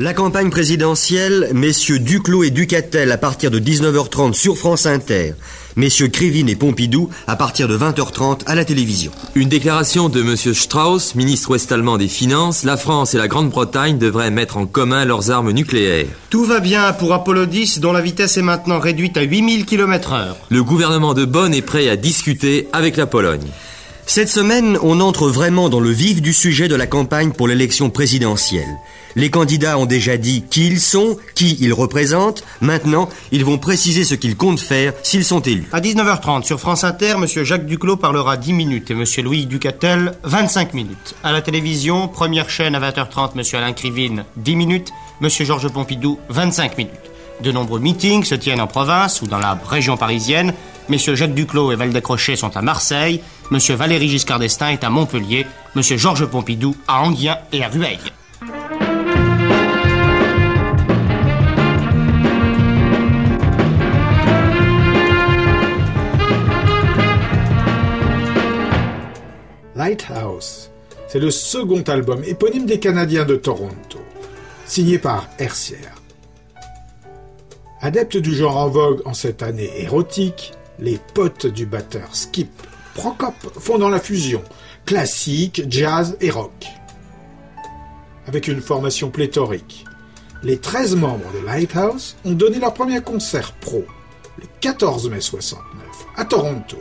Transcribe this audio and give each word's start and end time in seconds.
la 0.00 0.12
campagne 0.12 0.50
présidentielle, 0.50 1.50
messieurs 1.52 2.00
Duclos 2.00 2.42
et 2.42 2.50
Ducatel 2.50 3.12
à 3.12 3.18
partir 3.18 3.50
de 3.50 3.60
19h30 3.60 4.32
sur 4.32 4.58
France 4.58 4.86
Inter, 4.86 5.34
messieurs 5.76 6.08
Krivine 6.08 6.48
et 6.48 6.56
Pompidou 6.56 7.10
à 7.28 7.36
partir 7.36 7.68
de 7.68 7.78
20h30 7.78 8.40
à 8.46 8.56
la 8.56 8.64
télévision. 8.64 9.12
Une 9.36 9.48
déclaration 9.48 10.08
de 10.08 10.20
monsieur 10.22 10.52
Strauss, 10.52 11.14
ministre 11.14 11.50
ouest-allemand 11.50 11.96
des 11.96 12.08
Finances, 12.08 12.64
la 12.64 12.76
France 12.76 13.14
et 13.14 13.18
la 13.18 13.28
Grande-Bretagne 13.28 13.98
devraient 13.98 14.32
mettre 14.32 14.56
en 14.56 14.66
commun 14.66 15.04
leurs 15.04 15.30
armes 15.30 15.52
nucléaires. 15.52 16.06
Tout 16.28 16.44
va 16.44 16.58
bien 16.58 16.92
pour 16.92 17.12
Apollo 17.12 17.46
10 17.46 17.78
dont 17.78 17.92
la 17.92 18.00
vitesse 18.00 18.36
est 18.36 18.42
maintenant 18.42 18.80
réduite 18.80 19.16
à 19.16 19.22
8000 19.22 19.64
km 19.64 20.12
heure. 20.12 20.36
Le 20.48 20.64
gouvernement 20.64 21.14
de 21.14 21.24
Bonn 21.24 21.54
est 21.54 21.62
prêt 21.62 21.88
à 21.88 21.96
discuter 21.96 22.66
avec 22.72 22.96
la 22.96 23.06
Pologne. 23.06 23.46
Cette 24.06 24.28
semaine, 24.28 24.78
on 24.82 25.00
entre 25.00 25.28
vraiment 25.28 25.68
dans 25.68 25.80
le 25.80 25.90
vif 25.90 26.20
du 26.20 26.34
sujet 26.34 26.68
de 26.68 26.76
la 26.76 26.86
campagne 26.86 27.32
pour 27.32 27.48
l'élection 27.48 27.90
présidentielle. 27.90 28.68
Les 29.16 29.30
candidats 29.30 29.78
ont 29.78 29.86
déjà 29.86 30.16
dit 30.16 30.44
qui 30.48 30.66
ils 30.66 30.80
sont, 30.80 31.16
qui 31.34 31.56
ils 31.60 31.72
représentent. 31.72 32.44
Maintenant, 32.60 33.08
ils 33.32 33.44
vont 33.44 33.58
préciser 33.58 34.04
ce 34.04 34.14
qu'ils 34.14 34.36
comptent 34.36 34.60
faire 34.60 34.92
s'ils 35.02 35.24
sont 35.24 35.40
élus. 35.40 35.68
À 35.72 35.80
19h30 35.80 36.44
sur 36.44 36.60
France 36.60 36.84
Inter, 36.84 37.14
M. 37.16 37.26
Jacques 37.26 37.66
Duclos 37.66 37.96
parlera 37.96 38.36
10 38.36 38.52
minutes 38.52 38.90
et 38.90 38.94
M. 38.94 39.04
Louis 39.24 39.46
Ducatel 39.46 40.14
25 40.24 40.74
minutes. 40.74 41.14
À 41.22 41.32
la 41.32 41.42
télévision, 41.42 42.06
première 42.06 42.50
chaîne 42.50 42.74
à 42.74 42.80
20h30, 42.80 43.30
M. 43.36 43.42
Alain 43.54 43.72
Krivine 43.72 44.24
10 44.36 44.56
minutes, 44.56 44.92
M. 45.22 45.28
Georges 45.28 45.68
Pompidou 45.68 46.18
25 46.28 46.76
minutes. 46.76 46.92
De 47.42 47.50
nombreux 47.50 47.80
meetings 47.80 48.24
se 48.24 48.34
tiennent 48.34 48.60
en 48.60 48.66
province 48.66 49.22
ou 49.22 49.26
dans 49.26 49.38
la 49.38 49.58
région 49.68 49.96
parisienne. 49.96 50.52
Messieurs 50.88 51.14
Jacques 51.14 51.34
Duclos 51.34 51.72
et 51.72 51.76
Valdec 51.76 52.02
Crochet 52.04 52.36
sont 52.36 52.54
à 52.56 52.62
Marseille. 52.62 53.22
Monsieur 53.50 53.74
Valéry 53.74 54.08
Giscard 54.08 54.38
d'Estaing 54.38 54.72
est 54.72 54.84
à 54.84 54.90
Montpellier. 54.90 55.46
Monsieur 55.74 55.96
Georges 55.96 56.26
Pompidou 56.26 56.76
à 56.86 57.02
Anguien 57.02 57.38
et 57.52 57.64
à 57.64 57.68
Rueil. 57.68 57.98
Lighthouse, 69.74 70.70
c'est 71.08 71.18
le 71.18 71.30
second 71.30 71.82
album 71.82 72.22
éponyme 72.24 72.66
des 72.66 72.78
Canadiens 72.78 73.24
de 73.24 73.36
Toronto, 73.36 73.98
signé 74.66 74.98
par 74.98 75.28
Hercière. 75.38 75.94
Adeptes 77.80 78.18
du 78.18 78.34
genre 78.34 78.56
en 78.56 78.68
vogue 78.68 79.02
en 79.04 79.14
cette 79.14 79.42
année 79.42 79.70
érotique, 79.78 80.52
les 80.78 80.98
potes 81.14 81.46
du 81.46 81.66
batteur 81.66 82.14
Skip 82.14 82.50
Prokop 82.94 83.34
font 83.58 83.78
dans 83.78 83.88
la 83.88 84.00
fusion 84.00 84.42
classique, 84.86 85.62
jazz 85.68 86.16
et 86.20 86.30
rock. 86.30 86.66
Avec 88.26 88.48
une 88.48 88.60
formation 88.60 89.10
pléthorique, 89.10 89.84
les 90.42 90.58
13 90.58 90.96
membres 90.96 91.32
de 91.32 91.44
Lighthouse 91.44 92.16
ont 92.24 92.32
donné 92.32 92.58
leur 92.58 92.74
premier 92.74 93.00
concert 93.00 93.52
pro 93.52 93.84
le 94.38 94.46
14 94.60 95.10
mai 95.10 95.20
69 95.20 95.84
à 96.16 96.24
Toronto, 96.24 96.76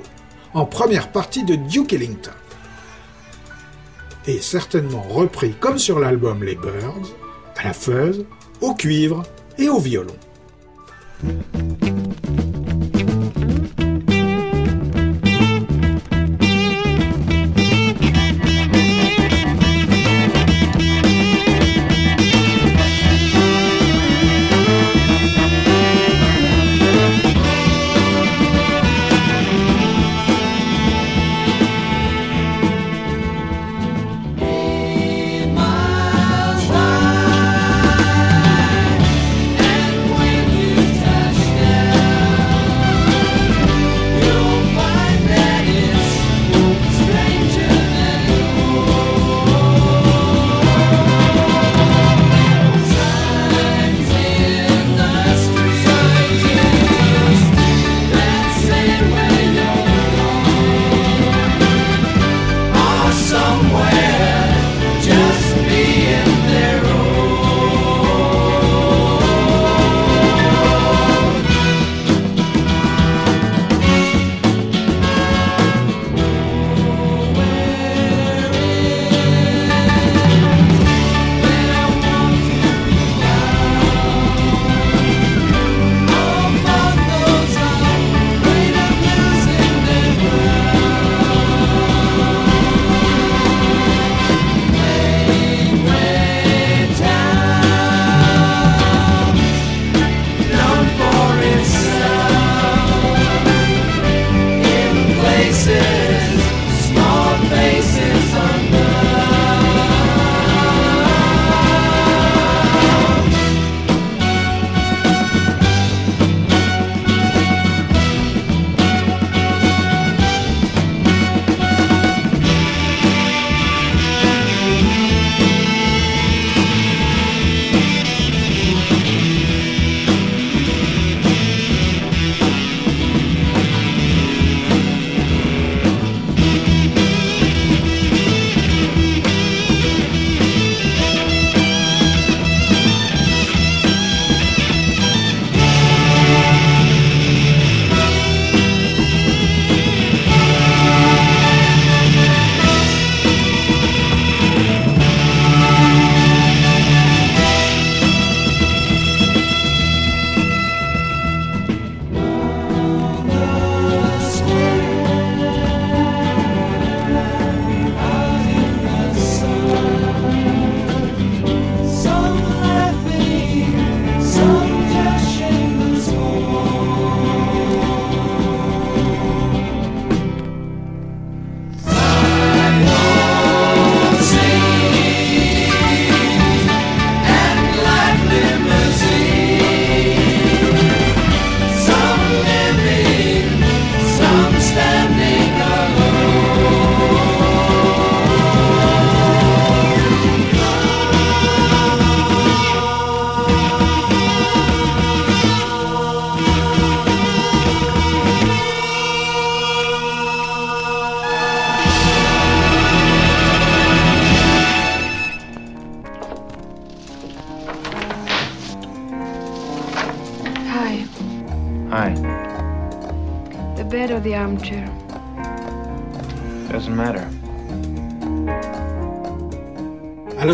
en 0.54 0.66
première 0.66 1.12
partie 1.12 1.44
de 1.44 1.56
Duke 1.56 1.94
Ellington. 1.94 2.32
Et 4.26 4.40
certainement 4.40 5.02
repris 5.02 5.54
comme 5.60 5.78
sur 5.78 6.00
l'album 6.00 6.44
Les 6.44 6.56
Birds, 6.56 7.10
à 7.58 7.66
la 7.66 7.74
fuzz, 7.74 8.26
au 8.62 8.74
cuivre 8.74 9.24
et 9.58 9.70
au 9.70 9.80
violon. 9.80 10.16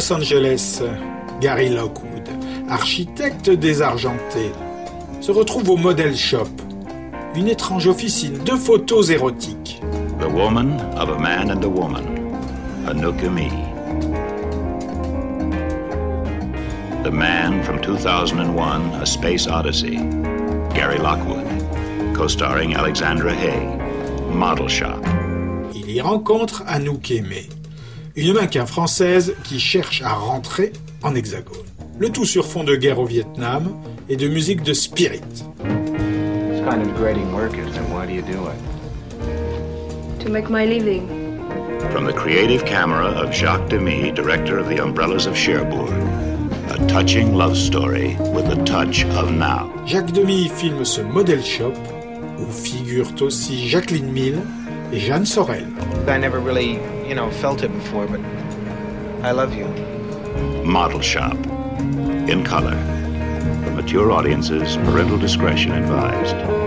Los 0.09 0.21
Angeles, 0.21 0.81
Gary 1.39 1.69
Lockwood, 1.69 2.27
architecte 2.67 3.51
désargenté, 3.51 4.51
se 5.21 5.31
retrouve 5.31 5.69
au 5.69 5.77
Model 5.77 6.15
Shop, 6.15 6.49
une 7.35 7.47
étrange 7.47 7.85
officine 7.85 8.43
de 8.43 8.53
photos 8.53 9.11
érotiques. 9.11 9.79
The 10.19 10.27
woman 10.27 10.79
of 10.97 11.09
a 11.09 11.19
man 11.19 11.51
and 11.51 11.63
a 11.63 11.69
woman, 11.69 12.33
Anouk 12.87 13.21
Me. 13.31 13.49
The 17.03 17.11
man 17.11 17.61
from 17.61 17.79
2001, 17.79 19.01
A 19.01 19.05
Space 19.05 19.47
Odyssey, 19.47 19.97
Gary 20.73 20.97
Lockwood, 20.97 21.45
co-starring 22.15 22.73
Alexandra 22.73 23.31
Hay, 23.31 23.63
Model 24.33 24.69
Shop. 24.69 25.03
Il 25.75 25.91
y 25.91 26.01
rencontre 26.01 26.63
Anouk 26.65 27.11
Aimé, 27.11 27.47
une 28.19 28.33
mannequin 28.33 28.65
française 28.65 29.33
qui 29.45 29.59
cherche 29.59 30.01
à 30.01 30.13
rentrer 30.13 30.73
en 31.03 31.15
hexagone. 31.15 31.65
Le 31.97 32.09
tout 32.09 32.25
sur 32.25 32.45
fond 32.45 32.65
de 32.65 32.75
guerre 32.75 32.99
au 32.99 33.05
Vietnam 33.05 33.73
et 34.09 34.17
de 34.17 34.27
musique 34.27 34.61
de 34.61 34.73
Spirit. 34.73 35.21
This 35.29 36.61
kind 36.65 36.81
of 36.81 36.87
degrading 36.93 37.31
why 37.33 38.05
do 38.05 38.13
you 38.13 38.21
do 38.21 38.47
it? 38.47 40.19
To 40.23 40.29
make 40.29 40.49
my 40.49 40.65
living. 40.65 41.07
From 41.91 42.05
the 42.05 42.13
creative 42.13 42.65
camera 42.65 43.07
of 43.07 43.31
Jacques 43.31 43.69
Demy, 43.69 44.11
director 44.11 44.59
of 44.59 44.67
The 44.67 44.81
Umbrellas 44.81 45.25
of 45.25 45.35
Cherbourg. 45.35 45.89
A 46.69 46.77
touching 46.87 47.35
love 47.35 47.55
story 47.57 48.17
with 48.33 48.47
a 48.47 48.63
touch 48.65 49.05
of 49.05 49.31
now. 49.31 49.71
Jacques 49.87 50.11
Demy 50.11 50.49
filme 50.49 50.83
ce 50.83 51.01
Model 51.01 51.41
Shop 51.41 51.73
où 52.37 52.51
figurent 52.51 53.13
aussi 53.21 53.67
Jacqueline 53.69 54.11
Mille 54.11 54.41
Jeanne 54.91 55.25
Sorel. 55.25 55.65
I 56.09 56.17
never 56.17 56.39
really, 56.39 56.73
you 57.07 57.13
know, 57.13 57.29
felt 57.31 57.63
it 57.63 57.71
before, 57.71 58.07
but 58.07 58.19
I 59.23 59.31
love 59.31 59.53
you. 59.53 59.65
Model 60.63 61.01
Shop. 61.01 61.37
In 62.27 62.43
color. 62.43 62.75
For 63.63 63.71
mature 63.71 64.11
audiences, 64.11 64.77
parental 64.77 65.17
discretion 65.17 65.73
advised. 65.73 66.58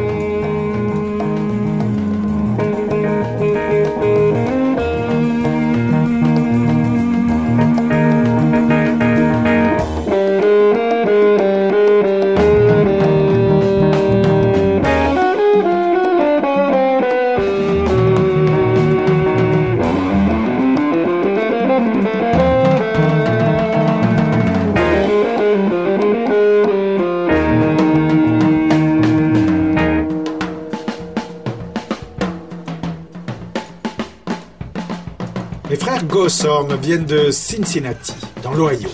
Viennent 36.71 37.05
de 37.05 37.31
Cincinnati, 37.31 38.15
dans 38.43 38.55
l'Ohio. 38.55 38.89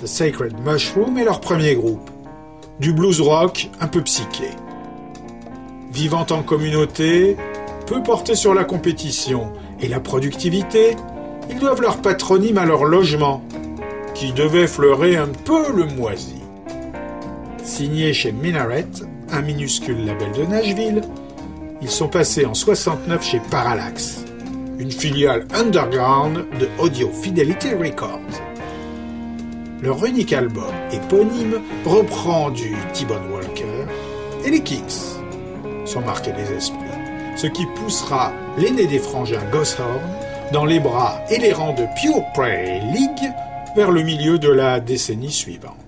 The 0.00 0.06
Sacred 0.06 0.54
Mushroom 0.60 1.18
est 1.18 1.24
leur 1.24 1.40
premier 1.40 1.74
groupe. 1.74 2.08
Du 2.80 2.92
blues 2.92 3.20
rock 3.20 3.68
un 3.80 3.88
peu 3.88 4.02
psyché. 4.02 4.50
Vivant 5.92 6.26
en 6.30 6.42
communauté, 6.42 7.36
peu 7.86 8.02
portés 8.02 8.34
sur 8.34 8.54
la 8.54 8.64
compétition 8.64 9.52
et 9.80 9.88
la 9.88 10.00
productivité, 10.00 10.96
ils 11.50 11.58
doivent 11.58 11.82
leur 11.82 11.98
patronyme 11.98 12.58
à 12.58 12.64
leur 12.64 12.84
logement, 12.84 13.42
qui 14.14 14.32
devait 14.32 14.66
fleurer 14.66 15.16
un 15.16 15.28
peu 15.28 15.72
le 15.72 15.86
moisi. 15.86 16.42
Signés 17.62 18.12
chez 18.12 18.32
Minaret, 18.32 18.86
un 19.32 19.42
minuscule 19.42 20.04
label 20.04 20.32
de 20.32 20.44
Nashville, 20.44 21.02
ils 21.82 21.90
sont 21.90 22.08
passés 22.08 22.46
en 22.46 22.54
69 22.54 23.24
chez 23.24 23.40
Parallax, 23.50 24.25
une 24.78 24.90
filiale 24.90 25.46
underground 25.54 26.44
de 26.58 26.68
Audio 26.78 27.10
Fidelity 27.10 27.74
Records. 27.74 28.20
Leur 29.82 30.04
unique 30.04 30.32
album 30.32 30.72
éponyme 30.92 31.60
reprend 31.84 32.50
du 32.50 32.74
T-Bone 32.92 33.30
Walker 33.32 33.86
et 34.44 34.50
les 34.50 34.60
Kings 34.60 35.16
sont 35.84 36.00
marqués 36.00 36.32
des 36.32 36.52
esprits, 36.52 36.78
ce 37.36 37.46
qui 37.46 37.64
poussera 37.76 38.32
l'aîné 38.58 38.86
des 38.86 38.98
frangins 38.98 39.44
Gosshorn 39.50 40.00
dans 40.52 40.64
les 40.64 40.80
bras 40.80 41.20
et 41.30 41.38
les 41.38 41.52
rangs 41.52 41.74
de 41.74 41.86
Pure 42.00 42.22
Prairie 42.34 42.80
League 42.92 43.32
vers 43.74 43.90
le 43.90 44.02
milieu 44.02 44.38
de 44.38 44.50
la 44.50 44.80
décennie 44.80 45.32
suivante. 45.32 45.85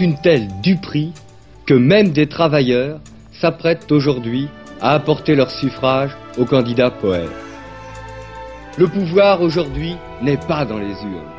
Une 0.00 0.16
telle 0.20 0.48
duperie 0.62 1.12
que 1.66 1.74
même 1.74 2.10
des 2.10 2.26
travailleurs 2.26 3.00
s'apprêtent 3.32 3.90
aujourd'hui 3.90 4.48
à 4.80 4.92
apporter 4.92 5.34
leur 5.34 5.50
suffrage 5.50 6.16
au 6.38 6.44
candidat 6.44 6.90
poète. 6.90 7.30
Le 8.76 8.88
pouvoir 8.88 9.40
aujourd'hui 9.40 9.96
n'est 10.22 10.36
pas 10.36 10.64
dans 10.64 10.78
les 10.78 10.92
urnes. 11.02 11.32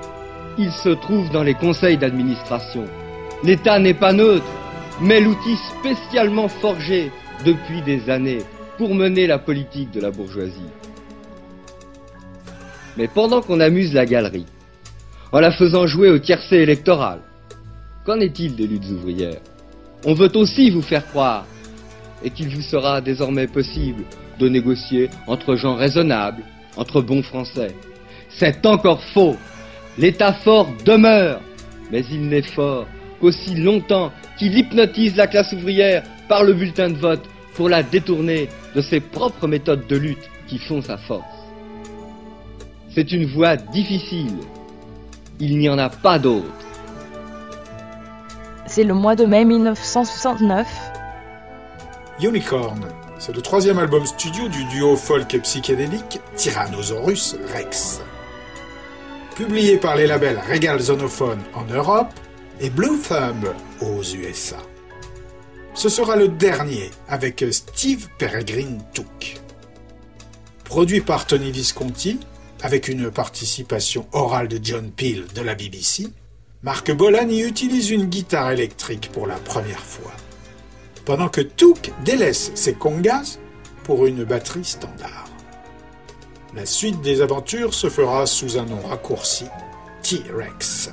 Il 0.58 0.72
se 0.72 0.90
trouve 0.90 1.30
dans 1.32 1.44
les 1.44 1.54
conseils 1.54 1.98
d'administration. 1.98 2.86
L'État 3.44 3.78
n'est 3.78 3.94
pas 3.94 4.14
neutre, 4.14 4.46
mais 5.02 5.20
l'outil 5.20 5.58
spécialement 5.80 6.48
forgé 6.48 7.12
depuis 7.46 7.82
des 7.82 8.10
années 8.10 8.42
pour 8.78 8.96
mener 8.96 9.28
la 9.28 9.38
politique 9.38 9.92
de 9.92 10.00
la 10.00 10.12
bourgeoisie. 10.12 10.72
Mais 12.98 13.08
pendant 13.08 13.42
qu'on 13.42 13.60
amuse 13.60 13.94
la 13.94 14.06
galerie, 14.06 14.46
en 15.34 15.40
la 15.40 15.52
faisant 15.52 15.86
jouer 15.86 16.10
au 16.10 16.20
tiercé 16.20 16.56
électoral, 16.56 17.20
qu'en 18.06 18.20
est-il 18.20 18.56
des 18.56 18.68
luttes 18.68 18.90
ouvrières? 18.90 19.42
On 20.06 20.14
veut 20.14 20.32
aussi 20.36 20.70
vous 20.70 20.82
faire 20.82 21.06
croire, 21.08 21.46
et 22.24 22.30
qu'il 22.30 22.50
vous 22.50 22.62
sera 22.62 23.02
désormais 23.02 23.48
possible 23.48 24.04
de 24.40 24.48
négocier 24.48 25.10
entre 25.28 25.56
gens 25.56 25.76
raisonnables, 25.76 26.44
entre 26.78 27.02
bons 27.02 27.24
Français? 27.24 27.76
C'est 28.30 28.66
encore 28.66 29.02
faux. 29.02 29.36
L'État 29.98 30.34
fort 30.34 30.70
demeure, 30.86 31.42
mais 31.92 32.04
il 32.12 32.28
n'est 32.28 32.42
fort 32.42 32.88
qu'aussi 33.20 33.56
longtemps 33.56 34.12
qu'il 34.38 34.58
hypnotise 34.58 35.16
la 35.16 35.28
classe 35.28 35.54
ouvrière 35.54 36.04
par 36.28 36.44
le 36.44 36.54
bulletin 36.54 36.90
de 36.90 36.98
vote 36.98 37.24
pour 37.56 37.70
la 37.70 37.82
détourner 37.82 38.50
de 38.76 38.82
ses 38.82 39.00
propres 39.00 39.48
méthodes 39.48 39.88
de 39.88 39.96
lutte 39.96 40.30
qui 40.48 40.58
font 40.58 40.82
sa 40.82 40.98
force. 40.98 41.24
C'est 42.90 43.12
une 43.12 43.26
voie 43.26 43.56
difficile. 43.56 44.38
Il 45.40 45.58
n'y 45.58 45.70
en 45.70 45.78
a 45.78 45.90
pas 45.90 46.20
d'autre. 46.20 46.65
C'est 48.76 48.84
le 48.84 48.94
mois 48.94 49.16
de 49.16 49.24
mai 49.24 49.46
1969. 49.46 50.68
Unicorn, 52.22 52.86
c'est 53.18 53.34
le 53.34 53.42
troisième 53.42 53.80
album 53.80 54.06
studio 54.06 54.50
du 54.50 54.66
duo 54.66 54.98
folk 54.98 55.34
et 55.34 55.40
psychédélique 55.40 56.20
Tyrannosaurus 56.36 57.38
Rex. 57.54 58.02
Publié 59.34 59.78
par 59.78 59.96
les 59.96 60.08
labels 60.08 60.42
Regal 60.52 60.82
Zonophone 60.82 61.40
en 61.54 61.64
Europe 61.74 62.10
et 62.60 62.70
Blue 62.70 63.00
Thumb 63.00 63.46
aux 63.80 64.04
USA. 64.04 64.58
Ce 65.74 65.88
sera 65.88 66.18
le 66.18 66.28
dernier 66.28 66.92
avec 67.08 67.46
Steve 67.52 68.10
Peregrine 68.18 68.82
Took. 68.94 69.40
Produit 70.66 71.00
par 71.00 71.28
Tony 71.28 71.50
Visconti, 71.50 72.20
avec 72.62 72.90
une 72.90 73.10
participation 73.10 74.06
orale 74.12 74.50
de 74.50 74.60
John 74.62 74.92
Peel 74.92 75.28
de 75.34 75.40
la 75.40 75.56
BBC, 75.56 76.10
Marc 76.66 76.92
Bolan 76.92 77.30
y 77.30 77.44
utilise 77.44 77.92
une 77.92 78.06
guitare 78.06 78.50
électrique 78.50 79.12
pour 79.14 79.28
la 79.28 79.36
première 79.36 79.84
fois, 79.84 80.12
pendant 81.06 81.30
que 81.30 81.42
Took 81.42 81.92
délaisse 82.04 82.52
ses 82.56 82.74
congas 82.74 83.38
pour 83.84 84.08
une 84.08 84.24
batterie 84.24 84.66
standard. 84.66 85.28
La 86.56 86.66
suite 86.66 87.02
des 87.02 87.22
aventures 87.22 87.76
se 87.76 87.88
fera 87.88 88.26
sous 88.26 88.58
un 88.58 88.66
nom 88.66 88.80
raccourci, 88.82 89.46
T-Rex. 90.02 90.90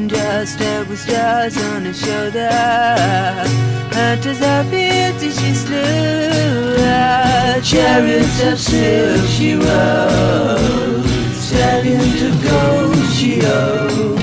A 0.00 0.08
dust 0.08 0.60
up 0.62 0.88
with 0.88 0.98
stars 0.98 1.56
on 1.58 1.84
her 1.84 1.92
shoulder. 1.92 2.48
Hunters 3.92 4.40
are 4.40 4.64
beauty 4.64 5.30
she 5.30 5.52
slew. 5.52 6.76
Chariots 7.62 8.42
of 8.44 8.58
silk 8.58 9.26
she 9.28 9.54
rode. 9.54 11.04
Stallions 11.34 12.22
of 12.22 12.34
gold 12.42 13.12
she 13.12 13.44
owned. 13.44 14.20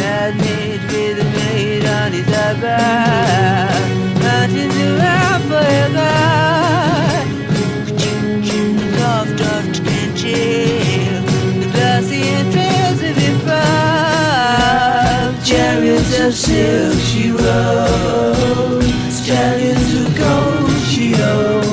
Had 0.00 0.34
made 0.38 0.82
with 0.90 1.20
a 1.20 1.24
maid 1.24 1.84
on 1.84 2.12
his 2.12 2.28
eyebrow. 2.28 3.68
Mountains 4.18 4.76
around 4.76 5.42
forever. 5.42 6.61
Chariots 15.52 16.18
of 16.18 16.34
silk 16.34 16.98
she 17.00 17.30
rode. 17.30 18.82
Stallions 19.10 19.92
of 20.00 20.16
gold 20.16 20.70
she 20.88 21.14
owned. 21.14 21.72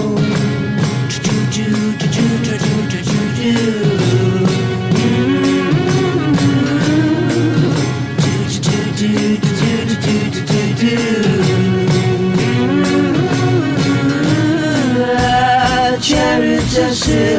Chariots 16.02 16.78
of 16.78 16.96
silk 16.96 17.39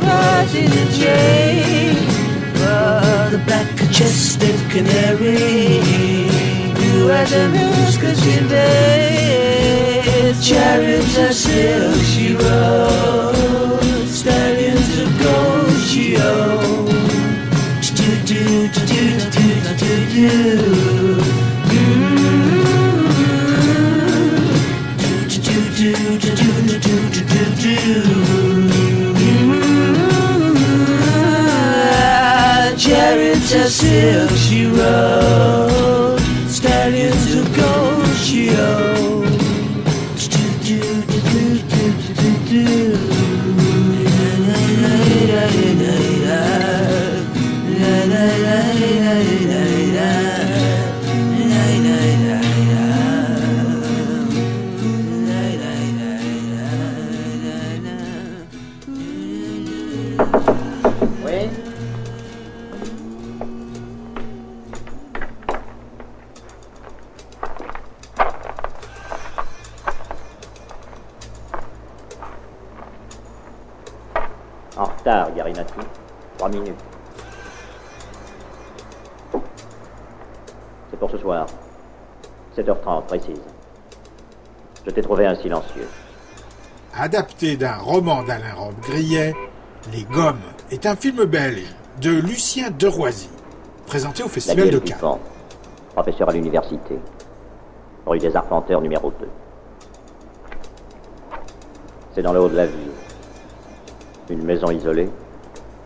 that 0.00 0.54
in 0.54 0.72
a 0.72 0.86
chain. 0.98 1.94
For 2.58 3.30
the 3.30 3.40
black-chested 3.46 4.58
canary, 4.70 5.36
you 6.82 7.08
had 7.08 7.28
the 7.28 7.48
muse, 7.48 7.96
cause 7.98 8.26
you. 8.26 8.36
Chariots 10.46 11.18
are 11.18 11.32
silk, 11.32 12.00
she 12.04 12.34
rode. 12.36 13.82
Stallions 14.06 14.98
of 15.00 15.10
gold, 15.18 15.80
she 15.88 16.16
owned. 16.16 16.86
Do 17.96 18.06
do 18.24 18.68
do 18.68 18.80
do 18.86 19.02
do 19.30 19.46
do 19.76 19.96
do 20.14 21.16
do. 21.18 21.25
just 33.56 33.80
fills 33.80 34.50
you 34.52 34.74
up. 34.82 35.65
En 74.76 74.84
retard, 74.84 75.34
Garinati. 75.34 75.72
Trois 76.36 76.48
minutes. 76.50 76.74
C'est 80.90 80.98
pour 80.98 81.10
ce 81.10 81.18
soir. 81.18 81.46
7h30, 82.56 83.06
précise. 83.06 83.40
Je 84.86 84.90
t'ai 84.90 85.02
trouvé 85.02 85.26
un 85.26 85.34
silencieux. 85.34 85.88
Adapté 86.94 87.56
d'un 87.56 87.76
roman 87.76 88.22
d'Alain 88.22 88.54
Robbe-Grillet, 88.54 89.34
Les 89.92 90.04
Gommes 90.04 90.40
est 90.70 90.86
un 90.86 90.96
film 90.96 91.24
belge 91.24 91.74
de 92.00 92.10
Lucien 92.10 92.70
Deroisy, 92.70 93.28
présenté 93.86 94.22
au 94.22 94.28
Festival 94.28 94.70
de 94.70 94.78
Cannes. 94.78 95.18
Professeur 95.94 96.28
à 96.28 96.32
l'université. 96.32 96.98
Rue 98.06 98.18
des 98.18 98.34
Arpenteurs, 98.36 98.80
numéro 98.80 99.10
2. 99.10 99.28
C'est 102.14 102.22
dans 102.22 102.32
le 102.32 102.40
haut 102.40 102.48
de 102.48 102.56
la 102.56 102.66
ville. 102.66 102.85
Une 104.28 104.42
maison 104.44 104.70
isolée, 104.70 105.08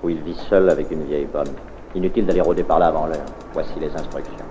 où 0.02 0.08
il 0.08 0.22
vit 0.22 0.36
seul 0.48 0.70
avec 0.70 0.90
une 0.90 1.04
vieille 1.04 1.28
bonne. 1.30 1.52
Inutile 1.94 2.26
d'aller 2.26 2.40
rôder 2.40 2.62
par 2.62 2.78
là 2.78 2.86
avant 2.86 3.06
l'heure. 3.06 3.26
Voici 3.52 3.78
les 3.80 3.90
instructions. 3.90 4.46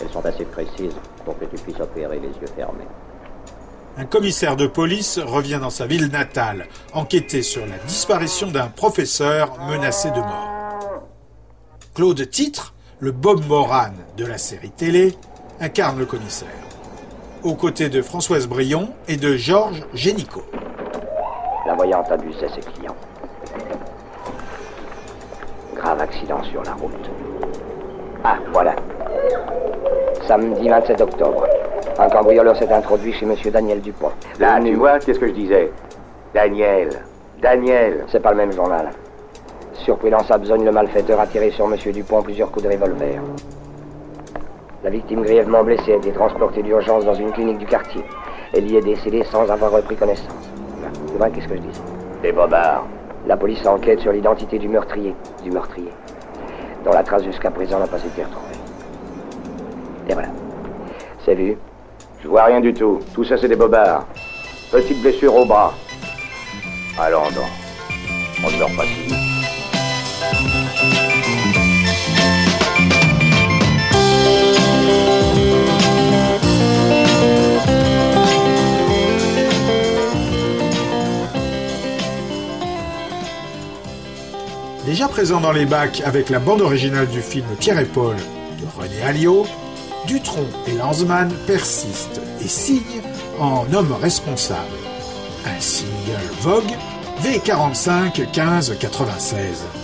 Elles 0.00 0.10
sont 0.10 0.24
assez 0.24 0.44
précises 0.44 0.94
pour 1.24 1.38
que 1.38 1.44
tu 1.44 1.56
puisses 1.56 1.80
opérer 1.80 2.18
les 2.18 2.28
yeux 2.28 2.46
fermés. 2.56 2.86
Un 3.98 4.04
commissaire 4.06 4.56
de 4.56 4.66
police 4.66 5.18
revient 5.18 5.58
dans 5.60 5.70
sa 5.70 5.86
ville 5.86 6.06
natale, 6.06 6.68
enquêter 6.94 7.42
sur 7.42 7.66
la 7.66 7.76
disparition 7.86 8.50
d'un 8.50 8.68
professeur 8.68 9.58
menacé 9.66 10.10
de 10.10 10.20
mort. 10.20 11.02
Claude 11.94 12.30
Titre, 12.30 12.72
le 13.00 13.12
Bob 13.12 13.44
Moran 13.46 13.90
de 14.16 14.24
la 14.24 14.38
série 14.38 14.70
télé, 14.70 15.16
incarne 15.60 15.98
le 15.98 16.06
commissaire, 16.06 16.48
aux 17.42 17.56
côtés 17.56 17.88
de 17.88 18.00
Françoise 18.00 18.46
Brion 18.46 18.90
et 19.08 19.16
de 19.16 19.36
Georges 19.36 19.84
Génicaud. 19.92 20.46
Voyante 21.80 22.12
abusait 22.12 22.48
ses 22.50 22.60
clients. 22.60 22.94
Grave 25.74 25.98
accident 26.02 26.42
sur 26.42 26.62
la 26.62 26.74
route. 26.74 27.10
Ah, 28.22 28.36
voilà. 28.52 28.76
Samedi 30.28 30.68
27 30.68 31.00
octobre. 31.00 31.46
Un 31.98 32.10
cambrioleur 32.10 32.54
s'est 32.54 32.70
introduit 32.70 33.14
chez 33.14 33.24
Monsieur 33.24 33.50
Daniel 33.50 33.80
Dupont. 33.80 34.10
Là, 34.38 34.60
tu 34.62 34.74
vois, 34.74 34.98
qu'est-ce 34.98 35.18
que 35.18 35.28
je 35.28 35.32
disais? 35.32 35.72
Daniel. 36.34 37.02
Daniel. 37.40 38.04
C'est 38.12 38.20
pas 38.20 38.32
le 38.32 38.36
même 38.36 38.52
journal. 38.52 38.90
Surpris 39.72 40.10
dans 40.10 40.24
sa 40.24 40.36
besogne, 40.36 40.66
le 40.66 40.72
malfaiteur 40.72 41.18
a 41.18 41.26
tiré 41.26 41.50
sur 41.50 41.66
Monsieur 41.66 41.92
Dupont 41.92 42.20
plusieurs 42.20 42.50
coups 42.50 42.66
de 42.66 42.72
revolver. 42.72 43.22
La 44.84 44.90
victime 44.90 45.22
grièvement 45.22 45.64
blessée 45.64 45.94
a 45.94 45.96
été 45.96 46.12
transportée 46.12 46.62
d'urgence 46.62 47.06
dans 47.06 47.14
une 47.14 47.32
clinique 47.32 47.56
du 47.56 47.66
quartier. 47.66 48.04
Elle 48.52 48.70
y 48.70 48.76
est 48.76 48.82
décédée 48.82 49.24
sans 49.24 49.50
avoir 49.50 49.72
repris 49.72 49.96
connaissance. 49.96 50.50
Qu'est-ce 51.28 51.48
que 51.48 51.56
je 51.56 51.60
dis 51.60 51.80
Des 52.22 52.32
bobards. 52.32 52.86
La 53.26 53.36
police 53.36 53.66
enquête 53.66 54.00
sur 54.00 54.12
l'identité 54.12 54.58
du 54.58 54.68
meurtrier. 54.68 55.14
Du 55.42 55.50
meurtrier. 55.50 55.90
Dont 56.84 56.92
la 56.92 57.02
trace 57.02 57.24
jusqu'à 57.24 57.50
présent 57.50 57.78
n'a 57.78 57.86
pas 57.86 57.98
été 57.98 58.24
retrouvée. 58.24 58.54
Et 60.08 60.14
voilà. 60.14 60.28
C'est 61.24 61.34
vu 61.34 61.58
Je 62.22 62.28
vois 62.28 62.44
rien 62.44 62.60
du 62.60 62.72
tout. 62.72 63.00
Tout 63.14 63.24
ça, 63.24 63.36
c'est 63.36 63.48
des 63.48 63.56
bobards. 63.56 64.06
Petite 64.72 65.02
blessure 65.02 65.36
au 65.36 65.44
bras. 65.44 65.74
Allons 66.98 67.24
donc. 67.24 67.50
On 68.42 68.50
ne 68.50 68.58
dort 68.58 68.70
pas 68.76 68.84
si 68.84 69.02
vite. 69.02 69.14
Déjà 85.00 85.08
présent 85.08 85.40
dans 85.40 85.52
les 85.52 85.64
bacs 85.64 86.02
avec 86.04 86.28
la 86.28 86.38
bande 86.38 86.60
originale 86.60 87.08
du 87.08 87.22
film 87.22 87.46
Pierre 87.58 87.78
et 87.78 87.86
Paul 87.86 88.16
de 88.16 88.66
René 88.78 89.00
Alliot, 89.00 89.46
Dutronc 90.06 90.44
et 90.66 90.72
Lanzmann 90.72 91.32
persistent 91.46 92.20
et 92.44 92.46
signent 92.46 93.00
en 93.38 93.64
homme 93.72 93.94
responsable. 93.94 94.76
Un 95.46 95.58
single 95.58 96.30
Vogue 96.42 96.76
V45 97.22 98.18
1596. 98.18 99.79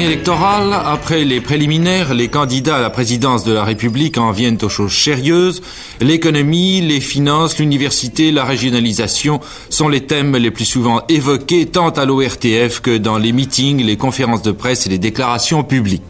Campagne 0.00 0.72
après 0.72 1.24
les 1.26 1.42
préliminaires, 1.42 2.14
les 2.14 2.28
candidats 2.28 2.76
à 2.76 2.80
la 2.80 2.88
présidence 2.88 3.44
de 3.44 3.52
la 3.52 3.64
République 3.64 4.16
en 4.16 4.30
viennent 4.30 4.56
aux 4.62 4.70
choses 4.70 4.94
sérieuses. 4.94 5.60
L'économie, 6.00 6.80
les 6.80 7.00
finances, 7.00 7.58
l'université, 7.58 8.32
la 8.32 8.46
régionalisation 8.46 9.40
sont 9.68 9.88
les 9.88 10.06
thèmes 10.06 10.36
les 10.36 10.50
plus 10.50 10.64
souvent 10.64 11.02
évoqués 11.10 11.66
tant 11.66 11.90
à 11.90 12.06
l'ORTF 12.06 12.80
que 12.80 12.96
dans 12.96 13.18
les 13.18 13.32
meetings, 13.32 13.84
les 13.84 13.98
conférences 13.98 14.40
de 14.40 14.52
presse 14.52 14.86
et 14.86 14.90
les 14.90 14.98
déclarations 14.98 15.64
publiques. 15.64 16.02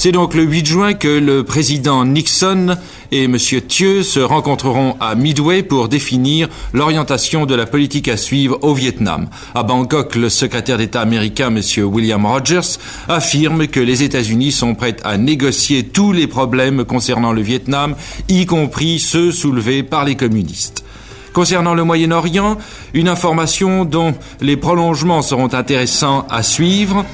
C'est 0.00 0.12
donc 0.12 0.34
le 0.34 0.44
8 0.44 0.64
juin 0.64 0.94
que 0.94 1.08
le 1.08 1.42
président 1.42 2.04
Nixon 2.04 2.76
et 3.10 3.24
M. 3.24 3.36
Thieu 3.36 4.04
se 4.04 4.20
rencontreront 4.20 4.94
à 5.00 5.16
Midway 5.16 5.64
pour 5.64 5.88
définir 5.88 6.48
l'orientation 6.72 7.46
de 7.46 7.56
la 7.56 7.66
politique 7.66 8.06
à 8.06 8.16
suivre 8.16 8.60
au 8.62 8.74
Vietnam. 8.74 9.28
À 9.56 9.64
Bangkok, 9.64 10.14
le 10.14 10.28
secrétaire 10.28 10.78
d'État 10.78 11.00
américain, 11.00 11.48
M. 11.48 11.60
William 11.84 12.24
Rogers, 12.24 12.78
affirme 13.08 13.66
que 13.66 13.80
les 13.80 14.04
États-Unis 14.04 14.52
sont 14.52 14.76
prêts 14.76 14.94
à 15.02 15.18
négocier 15.18 15.82
tous 15.82 16.12
les 16.12 16.28
problèmes 16.28 16.84
concernant 16.84 17.32
le 17.32 17.42
Vietnam, 17.42 17.96
y 18.28 18.46
compris 18.46 19.00
ceux 19.00 19.32
soulevés 19.32 19.82
par 19.82 20.04
les 20.04 20.14
communistes. 20.14 20.84
Concernant 21.32 21.74
le 21.74 21.82
Moyen-Orient, 21.82 22.56
une 22.94 23.08
information 23.08 23.84
dont 23.84 24.14
les 24.40 24.56
prolongements 24.56 25.22
seront 25.22 25.52
intéressants 25.54 26.24
à 26.30 26.44
suivre. 26.44 27.04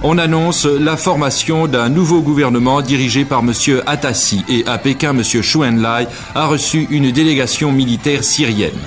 On 0.00 0.16
annonce 0.16 0.64
la 0.64 0.96
formation 0.96 1.66
d'un 1.66 1.88
nouveau 1.88 2.20
gouvernement 2.22 2.82
dirigé 2.82 3.24
par 3.24 3.40
M. 3.40 3.52
Atassi 3.84 4.44
et 4.48 4.64
à 4.66 4.78
Pékin, 4.78 5.10
M. 5.10 5.24
Chou 5.42 5.64
Enlai 5.64 6.06
a 6.36 6.46
reçu 6.46 6.86
une 6.90 7.10
délégation 7.10 7.72
militaire 7.72 8.22
syrienne. 8.22 8.78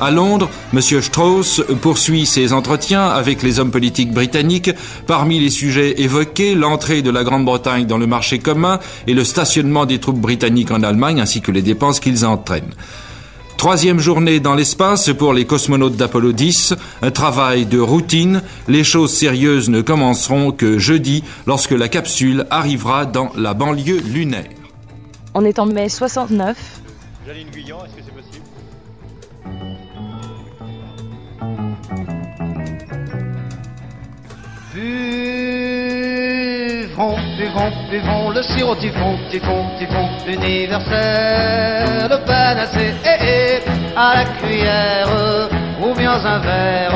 À 0.00 0.10
Londres, 0.10 0.50
M. 0.74 0.80
Strauss 0.82 1.62
poursuit 1.80 2.26
ses 2.26 2.52
entretiens 2.52 3.06
avec 3.06 3.42
les 3.42 3.58
hommes 3.58 3.70
politiques 3.70 4.12
britanniques. 4.12 4.70
Parmi 5.06 5.40
les 5.40 5.48
sujets 5.48 6.02
évoqués, 6.02 6.54
l'entrée 6.54 7.00
de 7.00 7.10
la 7.10 7.24
Grande-Bretagne 7.24 7.86
dans 7.86 7.98
le 7.98 8.06
marché 8.06 8.38
commun 8.38 8.80
et 9.06 9.14
le 9.14 9.24
stationnement 9.24 9.86
des 9.86 9.98
troupes 9.98 10.20
britanniques 10.20 10.72
en 10.72 10.82
Allemagne 10.82 11.22
ainsi 11.22 11.40
que 11.40 11.52
les 11.52 11.62
dépenses 11.62 12.00
qu'ils 12.00 12.26
entraînent. 12.26 12.74
Troisième 13.60 14.00
journée 14.00 14.40
dans 14.40 14.54
l'espace 14.54 15.12
pour 15.12 15.34
les 15.34 15.44
cosmonautes 15.44 15.94
d'Apollo 15.94 16.32
10, 16.32 16.72
un 17.02 17.10
travail 17.10 17.66
de 17.66 17.78
routine. 17.78 18.40
Les 18.68 18.84
choses 18.84 19.12
sérieuses 19.12 19.68
ne 19.68 19.82
commenceront 19.82 20.50
que 20.50 20.78
jeudi 20.78 21.22
lorsque 21.46 21.72
la 21.72 21.88
capsule 21.88 22.46
arrivera 22.48 23.04
dans 23.04 23.30
la 23.36 23.52
banlieue 23.52 24.00
lunaire. 24.00 24.48
On 25.34 25.44
est 25.44 25.58
en 25.58 25.66
mai 25.66 25.90
69. 25.90 26.56
Janine 27.26 27.50
Guyant, 27.50 27.84
est-ce 27.84 27.96
que 27.96 28.02
c'est 28.02 28.14
possible? 28.14 28.40
Buvons, 37.00 37.16
buvons, 37.38 37.72
buvons 37.90 38.28
le 38.28 38.42
sirop 38.42 38.76
typhon, 38.76 39.16
typhon, 39.30 39.64
typhon 39.78 40.06
universel, 40.26 42.08
le 42.10 42.18
panacée, 42.26 42.92
eh, 43.06 43.16
eh, 43.24 43.62
à 43.96 44.16
la 44.16 44.24
cuillère, 44.36 45.08
ou 45.80 45.94
bien 45.94 46.12
un 46.12 46.38
verre, 46.40 46.92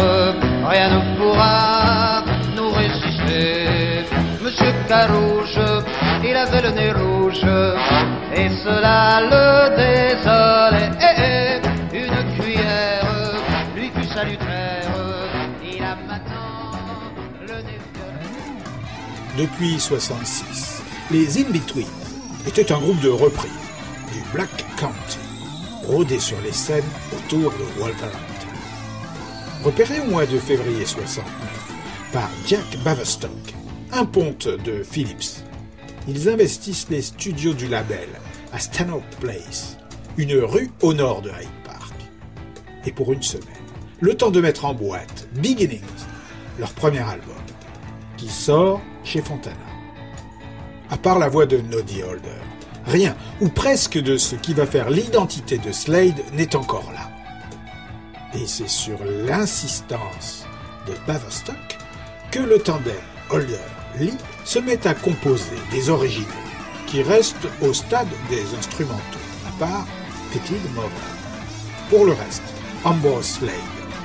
rien 0.68 0.90
ne 0.90 1.16
pourra 1.16 2.22
nous 2.54 2.70
résister. 2.70 4.04
Monsieur 4.42 4.74
Carouge, 4.86 5.58
il 6.22 6.36
avait 6.36 6.60
le 6.60 6.70
nez 6.72 6.92
rouge, 6.92 7.46
et 8.36 8.50
cela 8.62 9.22
le 9.22 9.70
désolait, 9.74 10.90
eh, 11.00 11.13
Depuis 19.36 19.80
66, 19.80 20.80
les 21.10 21.38
In-Between 21.38 21.88
étaient 22.46 22.70
un 22.70 22.78
groupe 22.78 23.00
de 23.00 23.08
reprises 23.08 23.50
du 24.12 24.20
Black 24.32 24.64
County, 24.76 25.18
rodé 25.88 26.20
sur 26.20 26.40
les 26.42 26.52
scènes 26.52 26.84
autour 27.12 27.50
de 27.50 27.80
Wolverhampton. 27.80 28.46
Repérés 29.64 29.98
au 30.02 30.10
mois 30.10 30.26
de 30.26 30.38
février 30.38 30.86
69 30.86 31.26
par 32.12 32.30
Jack 32.46 32.78
Baverstock, 32.84 33.32
un 33.90 34.04
ponte 34.04 34.46
de 34.46 34.84
Philips, 34.84 35.42
ils 36.06 36.28
investissent 36.28 36.86
les 36.90 37.02
studios 37.02 37.54
du 37.54 37.66
label 37.66 38.08
à 38.52 38.60
Stanhope 38.60 39.02
Place, 39.18 39.78
une 40.16 40.34
rue 40.34 40.70
au 40.80 40.94
nord 40.94 41.22
de 41.22 41.30
Hyde 41.30 41.48
Park. 41.64 41.94
Et 42.86 42.92
pour 42.92 43.12
une 43.12 43.22
semaine, 43.22 43.48
le 43.98 44.14
temps 44.14 44.30
de 44.30 44.40
mettre 44.40 44.64
en 44.64 44.74
boîte 44.74 45.26
Beginnings, 45.34 45.80
leur 46.60 46.72
premier 46.72 47.00
album, 47.00 47.34
qui 48.16 48.28
sort 48.28 48.80
chez 49.04 49.22
Fontana. 49.22 49.56
À 50.90 50.96
part 50.96 51.18
la 51.18 51.28
voix 51.28 51.46
de 51.46 51.58
Noddy 51.58 52.02
Holder, 52.02 52.40
rien 52.86 53.14
ou 53.40 53.48
presque 53.48 53.98
de 53.98 54.16
ce 54.16 54.34
qui 54.36 54.54
va 54.54 54.66
faire 54.66 54.90
l'identité 54.90 55.58
de 55.58 55.72
Slade 55.72 56.20
n'est 56.32 56.56
encore 56.56 56.90
là. 56.92 57.10
Et 58.34 58.46
c'est 58.46 58.68
sur 58.68 58.98
l'insistance 59.26 60.46
de 60.86 60.92
Baverstock 61.06 61.78
que 62.30 62.40
le 62.40 62.58
tandem 62.58 62.92
Holder-Lee 63.30 64.18
se 64.44 64.58
met 64.58 64.86
à 64.86 64.94
composer 64.94 65.56
des 65.70 65.88
originaux 65.88 66.28
qui 66.86 67.02
restent 67.02 67.48
au 67.62 67.72
stade 67.72 68.08
des 68.28 68.54
instrumentaux, 68.58 69.00
à 69.48 69.58
part 69.58 69.86
Petit 70.32 70.54
Mother. 70.74 70.90
Pour 71.90 72.04
le 72.04 72.12
reste, 72.12 72.42
Ambrose 72.84 73.24
Slade 73.24 73.52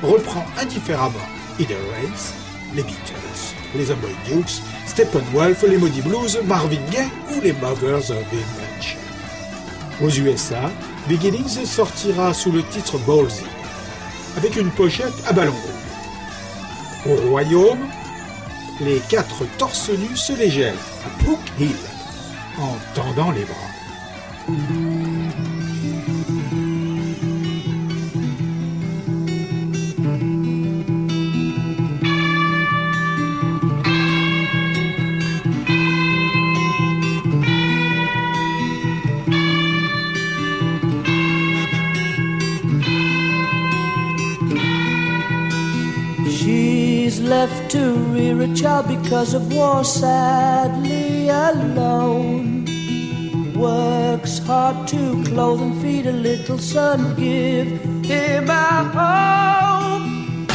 reprend 0.04 0.46
indifféremment 0.60 1.16
Either 1.60 1.76
Race, 2.02 2.34
les 2.76 2.84
Beatles, 2.84 3.56
les 3.76 3.92
Amboy 3.92 4.16
Dukes, 4.26 4.62
Steppenwolf, 4.86 5.64
les 5.64 5.78
Maudits 5.78 6.02
Blues, 6.02 6.40
Marvin 6.46 6.80
Gaye 6.92 7.10
ou 7.36 7.42
les 7.42 7.54
Mothers 7.54 8.12
of 8.12 8.24
Invention. 8.34 9.00
Aux 10.02 10.10
USA, 10.10 10.72
Beginnings 11.08 11.66
sortira 11.66 12.34
sous 12.34 12.52
le 12.52 12.64
titre 12.64 12.98
Ballsy, 13.00 13.44
avec 14.38 14.56
une 14.56 14.72
pochette 14.72 15.14
à 15.28 15.34
ballon. 15.34 15.54
Au 17.06 17.16
Royaume, 17.30 17.88
les 18.82 19.00
quatre 19.10 19.46
torse 19.58 19.90
nus 19.90 20.18
se 20.18 20.34
les 20.34 20.50
gèlent 20.50 20.76
à 21.06 21.24
Brook 21.24 21.40
Hill 21.60 21.76
en 22.60 22.78
tendant 22.94 23.32
les 23.32 23.44
bras. 23.44 24.89
Because 49.10 49.34
of 49.34 49.52
war, 49.52 49.84
sadly 49.84 51.30
alone. 51.30 52.64
Works 53.56 54.38
hard 54.38 54.88
to 54.90 55.24
clothe 55.24 55.62
and 55.64 55.82
feed 55.82 56.06
a 56.06 56.12
little 56.12 56.60
son, 56.60 57.16
give 57.16 57.82
him 58.06 58.48
a 58.52 58.84
home. 59.00 60.48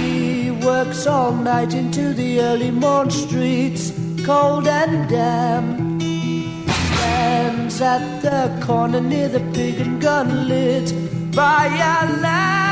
She 0.00 0.50
works 0.50 1.06
all 1.06 1.32
night 1.32 1.74
into 1.74 2.14
the 2.14 2.40
early 2.40 2.70
morn 2.70 3.10
streets, 3.10 3.92
cold 4.24 4.66
and 4.66 5.06
damp. 5.10 6.00
Stands 6.94 7.78
at 7.82 8.22
the 8.22 8.64
corner 8.64 9.02
near 9.02 9.28
the 9.28 9.40
pig 9.52 9.82
and 9.82 10.00
gun 10.00 10.48
lit 10.48 10.94
by 11.36 11.66
a 11.66 12.22
lamp. 12.22 12.67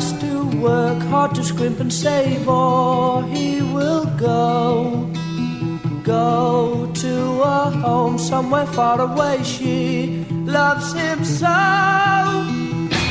Has 0.00 0.18
to 0.18 0.44
work 0.60 1.02
hard 1.12 1.34
to 1.34 1.44
scrimp 1.44 1.78
and 1.78 1.92
save, 1.92 2.48
or 2.48 3.22
he 3.24 3.60
will 3.60 4.06
go. 4.16 5.06
Go 6.02 6.90
to 7.04 7.14
a 7.42 7.70
home 7.84 8.16
somewhere 8.18 8.66
far 8.66 8.98
away. 9.00 9.42
She 9.42 10.24
loves 10.56 10.94
him 10.94 11.18
so. 11.24 11.58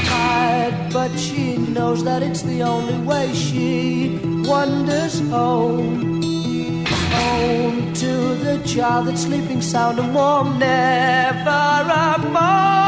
Tired 0.10 0.76
but 0.92 1.12
she 1.26 1.58
knows 1.58 2.04
that 2.04 2.24
it's 2.24 2.42
the 2.42 2.64
only 2.64 3.00
way. 3.10 3.28
She 3.34 4.20
wanders 4.50 5.20
home, 5.30 6.24
home 7.18 7.94
to 8.04 8.14
the 8.46 8.58
child 8.66 9.08
that's 9.08 9.24
sleeping 9.28 9.62
sound 9.62 10.00
and 10.00 10.16
warm, 10.16 10.58
never 10.58 11.62
a 12.04 12.18
moan. 12.34 12.79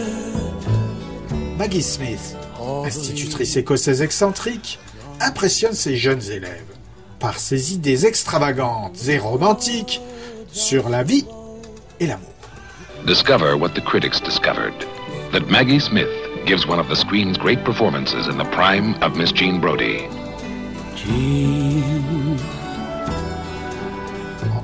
Maggie 1.57 1.81
Smith, 1.81 2.36
institutrice 2.83 3.55
écossaise 3.55 4.01
excentrique, 4.01 4.79
impressionne 5.21 5.71
ses 5.71 5.95
jeunes 5.95 6.29
élèves 6.29 6.75
par 7.19 7.39
ses 7.39 7.73
idées 7.73 8.05
extravagantes 8.05 9.07
et 9.07 9.17
romantiques 9.17 10.01
sur 10.51 10.89
la 10.89 11.03
vie 11.03 11.25
et 12.01 12.07
l'amour. 12.07 12.27
Discover 13.07 13.55
what 13.55 13.69
the 13.75 13.81
critics 13.81 14.19
discovered 14.19 14.75
that 15.31 15.47
Maggie 15.49 15.79
Smith 15.79 16.12
gives 16.45 16.67
one 16.67 16.79
of 16.79 16.89
the 16.89 16.97
screen's 16.97 17.38
great 17.38 17.63
performances 17.63 18.27
in 18.27 18.38
the 18.38 18.49
prime 18.51 18.93
of 19.01 19.15
Miss 19.15 19.31
Jean 19.31 19.62
Brody. 19.62 20.05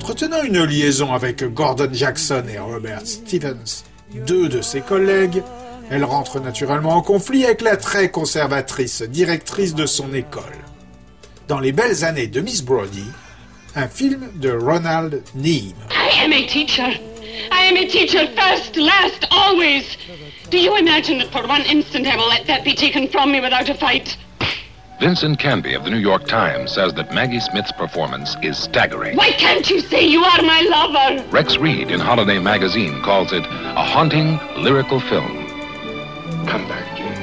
Entretenant 0.09 0.41
une 0.41 0.63
liaison 0.63 1.13
avec 1.13 1.43
Gordon 1.43 1.91
Jackson 1.93 2.43
et 2.51 2.57
Robert 2.57 3.05
Stevens, 3.05 3.83
deux 4.25 4.49
de 4.49 4.59
ses 4.59 4.81
collègues, 4.81 5.43
elle 5.91 6.03
rentre 6.03 6.39
naturellement 6.39 6.95
en 6.95 7.03
conflit 7.03 7.45
avec 7.45 7.61
la 7.61 7.77
très 7.77 8.09
conservatrice 8.09 9.03
directrice 9.03 9.75
de 9.75 9.85
son 9.85 10.11
école. 10.15 10.57
Dans 11.47 11.59
les 11.59 11.71
belles 11.71 12.03
années 12.03 12.25
de 12.25 12.41
Miss 12.41 12.63
Brody, 12.63 13.05
un 13.75 13.87
film 13.87 14.31
de 14.37 14.49
Ronald 14.49 15.21
Neame. 15.35 15.75
I 15.91 16.25
am 16.25 16.33
a 16.33 16.47
teacher. 16.47 16.89
I 17.51 17.69
am 17.69 17.77
a 17.77 17.85
teacher 17.85 18.27
first, 18.35 18.77
last, 18.77 19.27
always. 19.29 19.95
Do 20.49 20.57
you 20.57 20.75
imagine 20.75 21.19
that 21.19 21.31
for 21.31 21.47
one 21.47 21.61
instant 21.69 22.07
I 22.07 22.15
will 22.15 22.29
let 22.29 22.47
that 22.47 22.63
be 22.63 22.73
taken 22.73 23.09
from 23.09 23.31
me 23.31 23.41
without 23.41 23.69
a 23.69 23.75
fight? 23.75 24.17
Vincent 24.99 25.39
Canby 25.39 25.75
of 25.75 25.85
the 25.85 25.89
New 25.89 25.97
York 25.97 26.25
Times 26.27 26.73
says 26.73 26.93
that 26.95 27.13
Maggie 27.13 27.39
Smith's 27.39 27.71
performance 27.71 28.35
is 28.43 28.57
staggering. 28.57 29.15
Why 29.15 29.31
can't 29.31 29.69
you 29.69 29.79
say 29.79 30.05
you 30.05 30.21
are 30.25 30.41
my 30.41 30.59
lover? 30.59 31.23
Rex 31.29 31.55
Reed 31.55 31.89
in 31.89 32.01
Holiday 32.01 32.37
Magazine 32.37 33.01
calls 33.01 33.31
it 33.31 33.45
a 33.45 33.83
haunting 33.83 34.37
lyrical 34.61 34.99
film. 34.99 35.47
Come 36.47 36.67
back, 36.67 36.97
Jean. 36.97 37.13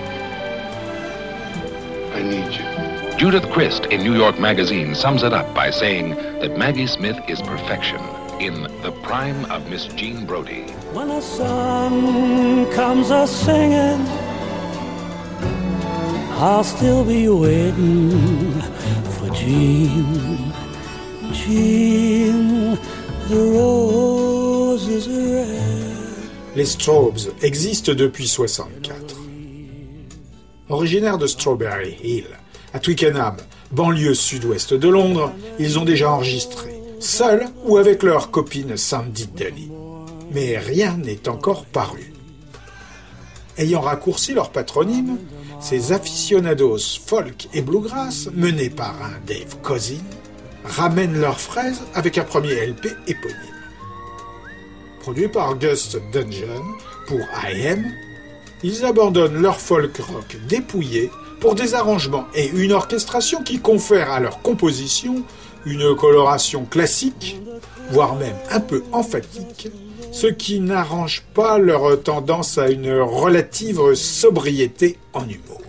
I 2.15 2.23
need 2.23 2.51
you. 2.55 3.19
Judith 3.19 3.51
Christ 3.51 3.85
in 3.87 4.03
New 4.03 4.15
York 4.15 4.41
Magazine 4.41 4.95
sums 4.95 5.23
it 5.23 5.35
up 5.35 5.55
by 5.55 5.71
saying 5.71 6.15
that 6.41 6.57
Maggie 6.57 6.87
Smith 6.87 7.19
is 7.29 7.43
perfection 7.43 8.01
in 8.41 8.63
the 8.81 8.93
prime 9.03 9.45
of 9.51 9.69
Miss 9.69 9.85
Jean 9.85 10.25
Brody. 10.25 10.63
When 10.95 11.09
the 11.09 11.21
sun 11.21 12.73
comes 12.73 13.11
a 13.11 13.27
singing, 13.27 14.07
I'll 16.39 16.65
still 16.65 17.03
be 17.03 17.29
waiting 17.29 18.11
for. 19.11 19.27
Jean, 21.33 22.79
the 23.29 23.59
are 23.59 24.77
red. 25.37 25.77
Les 26.55 26.67
Straubs 26.67 27.31
existent 27.43 27.95
depuis 27.95 28.29
64. 28.29 29.17
Originaires 30.69 31.19
de 31.19 31.27
Strawberry 31.27 31.97
Hill, 32.03 32.27
à 32.75 32.81
Twickenham, 32.81 33.37
banlieue 33.73 34.15
sud-ouest 34.15 34.75
de 34.75 34.89
Londres, 34.89 35.33
ils 35.59 35.79
ont 35.79 35.85
déjà 35.85 36.11
enregistré, 36.11 36.75
seuls 37.01 37.47
ou 37.65 37.79
avec 37.79 38.03
leur 38.03 38.31
copine 38.31 38.77
Sandy 38.77 39.27
Daly. 39.27 39.71
Mais 40.33 40.59
rien 40.59 40.97
n'est 40.99 41.29
encore 41.29 41.65
paru. 41.67 42.16
Ayant 43.59 43.81
raccourci 43.81 44.35
leur 44.35 44.51
patronyme, 44.51 45.19
ces 45.61 45.93
aficionados 45.93 46.99
folk 47.07 47.49
et 47.55 47.63
bluegrass, 47.63 48.29
menés 48.35 48.69
par 48.69 48.95
un 49.03 49.19
Dave 49.27 49.57
Cousin, 49.63 50.03
ramènent 50.65 51.19
leurs 51.19 51.41
fraises 51.41 51.81
avec 51.95 52.19
un 52.19 52.25
premier 52.25 52.67
LP 52.67 52.89
éponyme. 53.07 53.37
Produit 55.01 55.29
par 55.29 55.57
Gus 55.57 55.97
Dungeon 56.13 56.65
pour 57.07 57.21
IM, 57.49 57.85
ils 58.63 58.85
abandonnent 58.85 59.41
leur 59.41 59.59
folk 59.59 59.97
rock 59.99 60.37
dépouillé 60.49 61.11
pour 61.41 61.55
des 61.55 61.75
arrangements 61.75 62.27
et 62.35 62.49
une 62.49 62.73
orchestration 62.73 63.43
qui 63.43 63.61
confèrent 63.61 64.11
à 64.11 64.21
leur 64.21 64.43
composition 64.43 65.23
une 65.65 65.95
coloration 65.97 66.65
classique, 66.65 67.41
voire 67.91 68.17
même 68.17 68.37
un 68.51 68.61
peu 68.61 68.83
emphatique, 68.93 69.71
ce 70.13 70.27
qui 70.27 70.61
n'arrange 70.61 71.23
pas 71.35 71.59
leur 71.59 72.03
tendance 72.03 72.59
à 72.59 72.71
une 72.71 72.93
relative 73.01 73.95
sobriété 73.95 74.99
en 75.13 75.23
humour. 75.29 75.63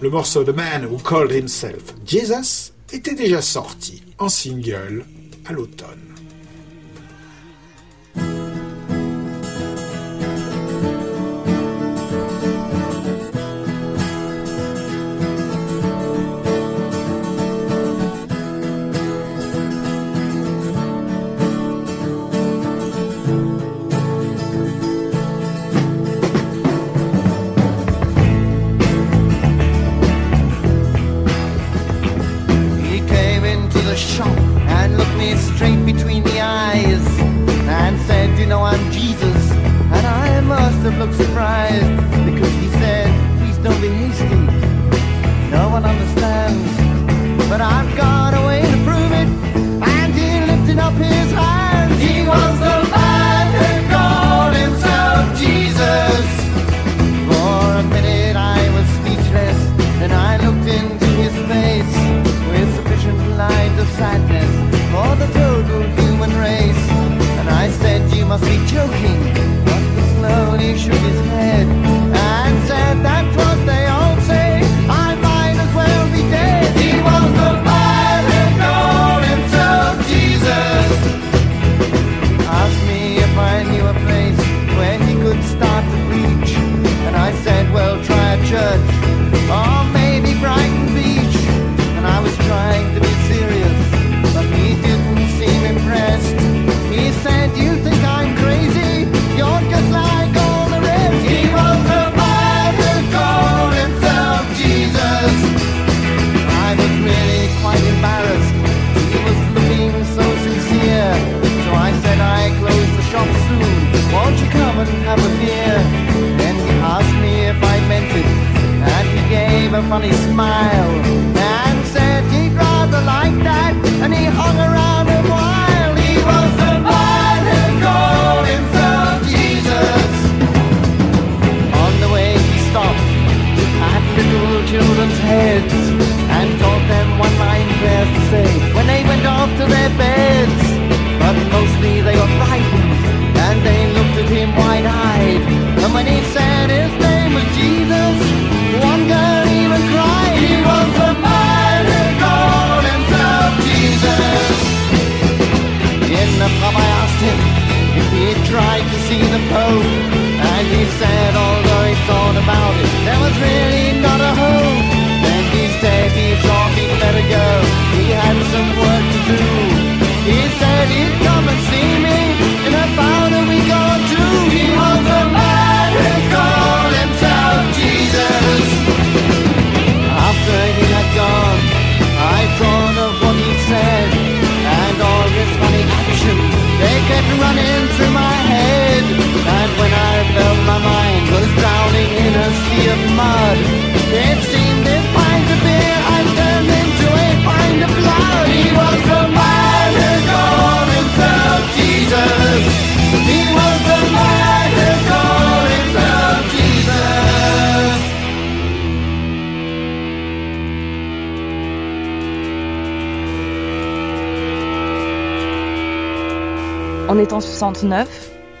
Le 0.00 0.10
morceau 0.10 0.44
The 0.44 0.54
Man 0.54 0.84
Who 0.84 0.98
Called 0.98 1.32
Himself 1.32 1.94
Jesus 2.06 2.72
était 2.92 3.14
déjà 3.14 3.40
sorti 3.40 4.02
en 4.18 4.28
single 4.28 5.04
à 5.46 5.52
l'automne. 5.52 6.05
Have 40.86 40.98
looked 40.98 41.14
surprised 41.14 41.96
because 42.24 42.52
he 42.62 42.68
said, 42.78 43.10
Please 43.40 43.58
don't 43.58 43.80
be 43.80 43.88
hasty. 43.88 44.36
No 45.50 45.68
one 45.68 45.84
understands. 45.84 46.25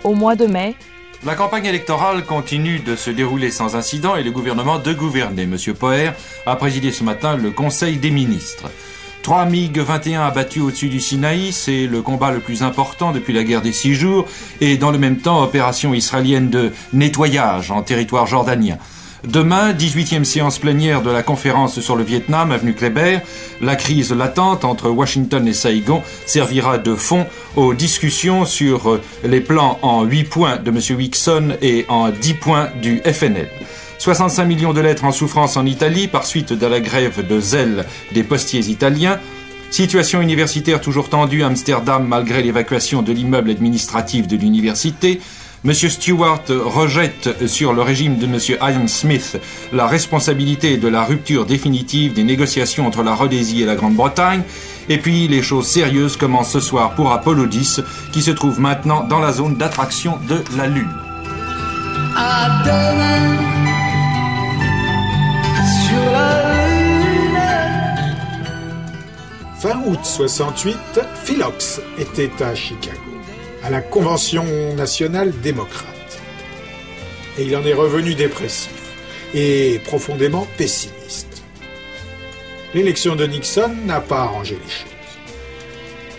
au 0.04 0.14
mois 0.14 0.36
de 0.36 0.46
mai, 0.46 0.74
la 1.24 1.34
campagne 1.34 1.64
électorale 1.64 2.24
continue 2.24 2.78
de 2.78 2.94
se 2.94 3.10
dérouler 3.10 3.50
sans 3.50 3.74
incident 3.74 4.16
et 4.16 4.22
le 4.22 4.30
gouvernement 4.30 4.78
de 4.78 4.92
gouverner. 4.92 5.42
M. 5.42 5.56
Poher 5.74 6.12
a 6.44 6.56
présidé 6.56 6.92
ce 6.92 7.02
matin 7.04 7.36
le 7.36 7.50
Conseil 7.50 7.96
des 7.96 8.10
ministres. 8.10 8.70
Trois 9.22 9.44
MiG-21 9.46 10.20
abattus 10.20 10.62
au-dessus 10.62 10.88
du 10.88 11.00
Sinaï, 11.00 11.50
c'est 11.50 11.86
le 11.86 12.00
combat 12.00 12.30
le 12.30 12.38
plus 12.38 12.62
important 12.62 13.10
depuis 13.10 13.32
la 13.32 13.42
guerre 13.42 13.62
des 13.62 13.72
six 13.72 13.94
jours, 13.94 14.26
et 14.60 14.76
dans 14.76 14.92
le 14.92 14.98
même 14.98 15.16
temps, 15.16 15.42
opération 15.42 15.94
israélienne 15.94 16.48
de 16.48 16.72
nettoyage 16.92 17.72
en 17.72 17.82
territoire 17.82 18.26
jordanien. 18.26 18.78
Demain, 19.26 19.72
18e 19.72 20.22
séance 20.22 20.60
plénière 20.60 21.02
de 21.02 21.10
la 21.10 21.24
conférence 21.24 21.80
sur 21.80 21.96
le 21.96 22.04
Vietnam, 22.04 22.52
avenue 22.52 22.74
Kléber, 22.74 23.18
la 23.60 23.74
crise 23.74 24.12
latente 24.12 24.64
entre 24.64 24.88
Washington 24.88 25.48
et 25.48 25.52
Saigon 25.52 26.00
servira 26.26 26.78
de 26.78 26.94
fond 26.94 27.26
aux 27.56 27.74
discussions 27.74 28.44
sur 28.44 28.88
euh, 28.88 29.02
les 29.24 29.40
plans 29.40 29.80
en 29.82 30.04
8 30.04 30.24
points 30.24 30.56
de 30.58 30.70
M. 30.70 30.78
Wixon 30.96 31.56
et 31.60 31.86
en 31.88 32.10
10 32.10 32.34
points 32.34 32.68
du 32.80 33.00
FNL. 33.00 33.48
65 33.98 34.44
millions 34.44 34.72
de 34.72 34.80
lettres 34.80 35.04
en 35.04 35.12
souffrance 35.12 35.56
en 35.56 35.66
Italie 35.66 36.06
par 36.06 36.24
suite 36.24 36.52
de 36.52 36.66
la 36.66 36.78
grève 36.78 37.26
de 37.26 37.40
zèle 37.40 37.84
des 38.14 38.22
postiers 38.22 38.68
italiens. 38.68 39.18
Situation 39.70 40.20
universitaire 40.20 40.80
toujours 40.80 41.08
tendue 41.08 41.42
à 41.42 41.48
Amsterdam 41.48 42.06
malgré 42.06 42.42
l'évacuation 42.42 43.02
de 43.02 43.12
l'immeuble 43.12 43.50
administratif 43.50 44.28
de 44.28 44.36
l'université. 44.36 45.20
Monsieur 45.66 45.88
Stewart 45.88 46.44
rejette 46.48 47.48
sur 47.48 47.72
le 47.72 47.82
régime 47.82 48.18
de 48.18 48.28
Monsieur 48.28 48.56
Ian 48.62 48.86
Smith 48.86 49.36
la 49.72 49.88
responsabilité 49.88 50.76
de 50.76 50.86
la 50.86 51.02
rupture 51.02 51.44
définitive 51.44 52.12
des 52.12 52.22
négociations 52.22 52.86
entre 52.86 53.02
la 53.02 53.16
Rhodésie 53.16 53.62
et 53.62 53.66
la 53.66 53.74
Grande-Bretagne. 53.74 54.42
Et 54.88 54.98
puis 54.98 55.26
les 55.26 55.42
choses 55.42 55.66
sérieuses 55.66 56.16
commencent 56.16 56.52
ce 56.52 56.60
soir 56.60 56.94
pour 56.94 57.10
Apollo 57.10 57.46
10 57.46 57.80
qui 58.12 58.22
se 58.22 58.30
trouve 58.30 58.60
maintenant 58.60 59.02
dans 59.02 59.18
la 59.18 59.32
zone 59.32 59.56
d'attraction 59.56 60.20
de 60.28 60.44
la 60.56 60.68
Lune. 60.68 60.94
À 62.16 62.62
demain 62.64 63.36
sur 65.84 66.12
la 66.12 66.68
lune. 66.68 67.40
Fin 69.58 69.80
août 69.84 69.98
68, 70.04 70.76
Philox 71.24 71.80
était 71.98 72.30
à 72.40 72.54
Chicago, 72.54 73.05
à 73.66 73.70
la 73.70 73.80
Convention 73.80 74.44
nationale 74.76 75.32
démocrate. 75.42 76.22
Et 77.36 77.42
il 77.42 77.56
en 77.56 77.64
est 77.64 77.74
revenu 77.74 78.14
dépressif 78.14 78.70
et 79.34 79.80
profondément 79.84 80.46
pessimiste. 80.56 81.42
L'élection 82.74 83.16
de 83.16 83.26
Nixon 83.26 83.74
n'a 83.84 84.00
pas 84.00 84.20
arrangé 84.20 84.54
les 84.54 84.70
choses. 84.70 84.86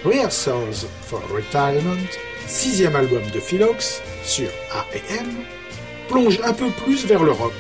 Rehearsals 0.03 0.89
for 1.03 1.21
Retirement, 1.33 1.95
sixième 2.47 2.97
album 2.97 3.23
de 3.33 3.39
Philox 3.39 4.01
sur 4.25 4.49
A&M, 4.73 5.27
plonge 6.09 6.41
un 6.43 6.53
peu 6.53 6.69
plus 6.83 7.05
vers 7.05 7.23
le 7.23 7.31
rock, 7.31 7.53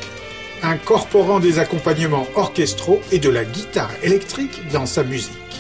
incorporant 0.63 1.39
des 1.39 1.59
accompagnements 1.59 2.27
orchestraux 2.35 2.99
et 3.13 3.19
de 3.19 3.29
la 3.29 3.45
guitare 3.45 3.91
électrique 4.03 4.67
dans 4.73 4.85
sa 4.85 5.03
musique. 5.03 5.56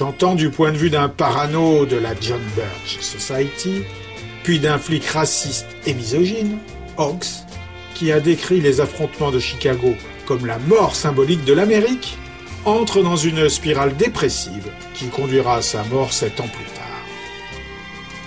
Chantant 0.00 0.34
du 0.34 0.48
point 0.48 0.72
de 0.72 0.78
vue 0.78 0.88
d'un 0.88 1.10
parano 1.10 1.84
de 1.84 1.96
la 1.96 2.18
John 2.18 2.40
Birch 2.56 3.00
Society, 3.00 3.82
puis 4.42 4.58
d'un 4.58 4.78
flic 4.78 5.04
raciste 5.04 5.66
et 5.84 5.92
misogyne, 5.92 6.56
Hawks, 6.96 7.44
qui 7.94 8.10
a 8.10 8.18
décrit 8.18 8.62
les 8.62 8.80
affrontements 8.80 9.30
de 9.30 9.38
Chicago 9.38 9.94
comme 10.24 10.46
la 10.46 10.58
mort 10.58 10.96
symbolique 10.96 11.44
de 11.44 11.52
l'Amérique, 11.52 12.16
entre 12.64 13.02
dans 13.02 13.16
une 13.16 13.50
spirale 13.50 13.94
dépressive 13.94 14.72
qui 14.94 15.08
conduira 15.08 15.56
à 15.56 15.62
sa 15.62 15.84
mort 15.84 16.14
sept 16.14 16.40
ans 16.40 16.48
plus 16.48 16.64
tard. 16.64 17.04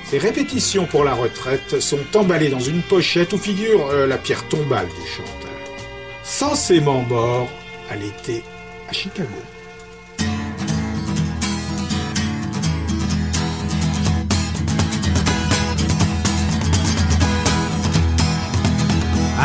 Ses 0.06 0.20
répétitions 0.20 0.86
pour 0.86 1.04
la 1.04 1.16
retraite 1.16 1.80
sont 1.80 2.06
emballées 2.14 2.50
dans 2.50 2.60
une 2.60 2.84
pochette 2.84 3.34
où 3.34 3.40
figure 3.40 3.88
euh, 3.88 4.06
la 4.06 4.20
pierre 4.20 4.48
tombale 4.48 4.90
du 4.90 5.10
chanteur, 5.10 5.76
censément 6.24 7.02
mort 7.02 7.50
à 7.90 7.96
l'été 7.96 8.44
à 8.88 8.94
Chicago. 8.94 9.42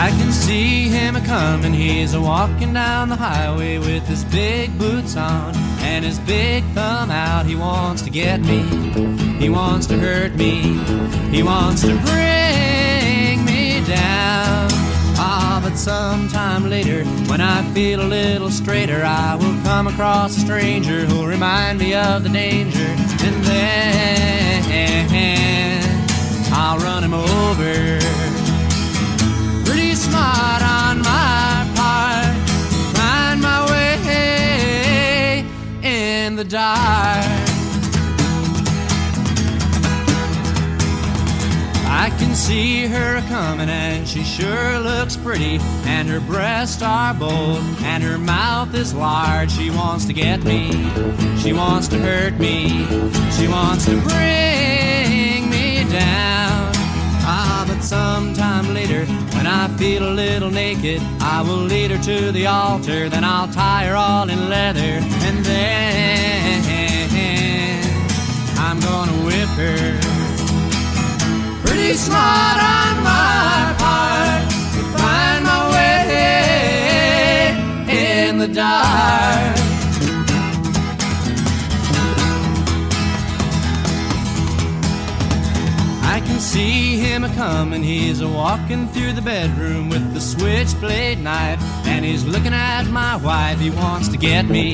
I 0.00 0.10
can 0.10 0.30
see 0.30 0.88
him 0.88 1.16
a 1.16 1.20
comin', 1.20 1.72
he's 1.72 2.14
a 2.14 2.20
walking 2.20 2.72
down 2.72 3.08
the 3.08 3.16
highway 3.16 3.78
with 3.78 4.06
his 4.06 4.24
big 4.26 4.78
boots 4.78 5.16
on 5.16 5.56
and 5.80 6.04
his 6.04 6.20
big 6.20 6.62
thumb 6.66 7.10
out. 7.10 7.46
He 7.46 7.56
wants 7.56 8.02
to 8.02 8.10
get 8.10 8.40
me, 8.40 8.62
he 9.40 9.50
wants 9.50 9.88
to 9.88 9.98
hurt 9.98 10.36
me, 10.36 10.78
he 11.36 11.42
wants 11.42 11.82
to 11.82 11.96
bring 12.06 13.44
me 13.44 13.84
down. 13.88 14.68
Ah, 15.18 15.60
but 15.64 15.74
sometime 15.74 16.70
later, 16.70 17.04
when 17.28 17.40
I 17.40 17.64
feel 17.74 18.00
a 18.00 18.06
little 18.06 18.50
straighter, 18.50 19.02
I 19.04 19.34
will 19.34 19.60
come 19.64 19.88
across 19.88 20.36
a 20.36 20.40
stranger 20.40 21.06
who'll 21.06 21.26
remind 21.26 21.80
me 21.80 21.94
of 21.94 22.22
the 22.22 22.28
danger, 22.28 22.86
and 23.26 23.44
then 23.44 23.98
I'll 26.52 26.78
run 26.78 27.02
him 27.02 27.14
over 27.14 27.97
the 36.38 36.44
dark. 36.44 37.24
I 41.90 42.14
can 42.16 42.36
see 42.36 42.86
her 42.86 43.20
coming 43.22 43.68
and 43.68 44.06
she 44.06 44.22
sure 44.22 44.78
looks 44.78 45.16
pretty. 45.16 45.58
And 45.84 46.08
her 46.08 46.20
breasts 46.20 46.80
are 46.80 47.12
bold 47.12 47.58
and 47.82 48.04
her 48.04 48.18
mouth 48.18 48.72
is 48.72 48.94
large. 48.94 49.50
She 49.50 49.70
wants 49.70 50.04
to 50.04 50.12
get 50.12 50.44
me. 50.44 50.70
She 51.38 51.52
wants 51.52 51.88
to 51.88 51.98
hurt 51.98 52.34
me. 52.38 52.86
She 53.32 53.48
wants 53.48 53.86
to 53.86 54.00
bring 54.02 54.57
sometime 58.18 58.66
later. 58.74 59.06
When 59.36 59.46
I 59.46 59.68
feel 59.78 60.02
a 60.02 60.14
little 60.24 60.50
naked, 60.50 61.00
I 61.20 61.40
will 61.46 61.64
lead 61.72 61.92
her 61.92 62.02
to 62.10 62.32
the 62.32 62.46
altar. 62.46 63.08
Then 63.08 63.22
I'll 63.22 63.46
tie 63.46 63.84
her 63.86 63.94
all 63.94 64.28
in 64.28 64.48
leather. 64.48 64.94
And 65.26 65.36
then 65.44 66.58
I'm 68.66 68.80
gonna 68.80 69.16
whip 69.26 69.50
her. 69.62 70.00
Pretty 71.64 71.94
smart 71.94 72.58
on 72.78 72.94
my 73.12 73.74
part 73.82 74.50
to 74.74 74.80
find 74.98 75.40
my 75.52 75.60
way 75.74 75.98
in 78.02 78.38
the 78.38 78.48
dark. 78.48 79.67
Can 86.28 86.40
see 86.40 86.98
him 86.98 87.24
a 87.24 87.34
comin', 87.34 87.82
he's 87.82 88.20
a 88.20 88.28
walking 88.28 88.86
through 88.88 89.12
the 89.12 89.22
bedroom 89.22 89.88
with 89.88 90.12
the 90.12 90.20
switchblade 90.20 91.18
knife, 91.18 91.60
and 91.86 92.04
he's 92.04 92.24
looking 92.24 92.52
at 92.52 92.84
my 92.88 93.16
wife. 93.16 93.58
He 93.58 93.70
wants 93.70 94.08
to 94.08 94.18
get 94.18 94.44
me, 94.46 94.72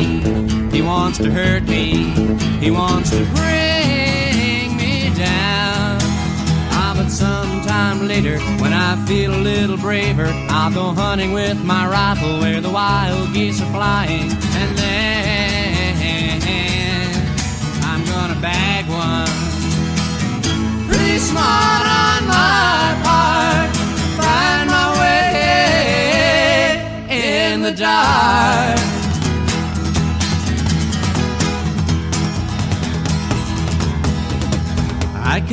he 0.71 0.83
wants 0.83 1.19
to 1.19 1.31
hurt 1.31 1.63
me, 1.63 2.11
he 2.59 2.71
wants 2.71 3.11
to 3.11 3.25
bring 3.37 4.77
me 4.77 5.15
down. 5.15 5.99
Ah, 6.77 6.95
but 6.97 7.09
sometime 7.09 8.09
later, 8.09 8.39
when 8.61 8.73
I 8.73 8.97
feel 9.07 9.33
a 9.33 9.43
little 9.53 9.77
braver, 9.77 10.29
I'll 10.51 10.73
go 10.73 10.93
hunting 10.93 11.33
with 11.33 11.63
my 11.65 11.87
rifle 11.87 12.41
where 12.41 12.61
the 12.61 12.71
wild 12.71 13.33
geese 13.33 13.61
are 13.63 13.73
flying, 13.73 14.29
and 14.61 14.79
then 14.79 15.14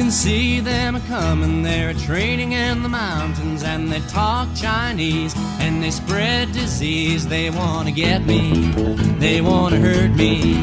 can 0.02 0.10
see 0.10 0.60
them 0.60 1.00
coming, 1.02 1.62
they're 1.62 1.94
training 1.94 2.54
in 2.54 2.82
the 2.82 2.90
mountains, 2.90 3.62
and 3.62 3.88
they 3.90 4.00
talk 4.08 4.48
Chinese, 4.56 5.32
and 5.60 5.84
they 5.84 5.92
spread 5.92 6.52
disease. 6.54 7.28
They 7.28 7.52
want 7.52 7.88
to 7.88 7.94
get 7.94 8.26
me, 8.26 8.72
they 9.20 9.42
want 9.42 9.76
to 9.76 9.80
hurt 9.80 10.10
me, 10.16 10.54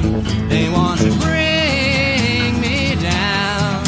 they 0.48 0.68
want 0.70 0.98
to 1.02 1.10
bring 1.20 2.60
me 2.60 2.96
down. 2.96 3.84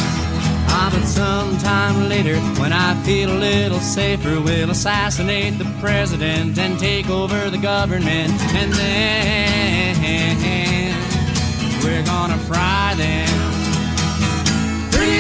Ah, 0.71 0.89
but 0.93 1.05
sometime 1.05 2.09
later, 2.09 2.37
when 2.63 2.73
I 2.73 2.95
feel 3.03 3.33
a 3.33 3.41
little 3.51 3.81
safer, 3.81 4.41
we'll 4.41 4.71
assassinate 4.71 5.59
the 5.59 5.67
president 5.81 6.59
and 6.59 6.79
take 6.79 7.11
over 7.11 7.51
the 7.51 7.59
government, 7.59 8.31
and 8.55 8.73
then 8.73 9.97
we're 11.83 12.05
gonna 12.05 12.39
fry 12.39 12.95
them. 12.95 13.60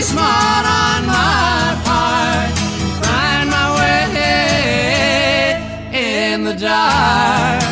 Smart 0.03 0.67
on 0.67 1.07
my 1.07 1.77
part, 1.85 2.59
find 3.05 3.51
my 3.51 3.67
way 3.79 4.03
in 5.93 6.45
the 6.45 6.55
dark. 6.55 7.70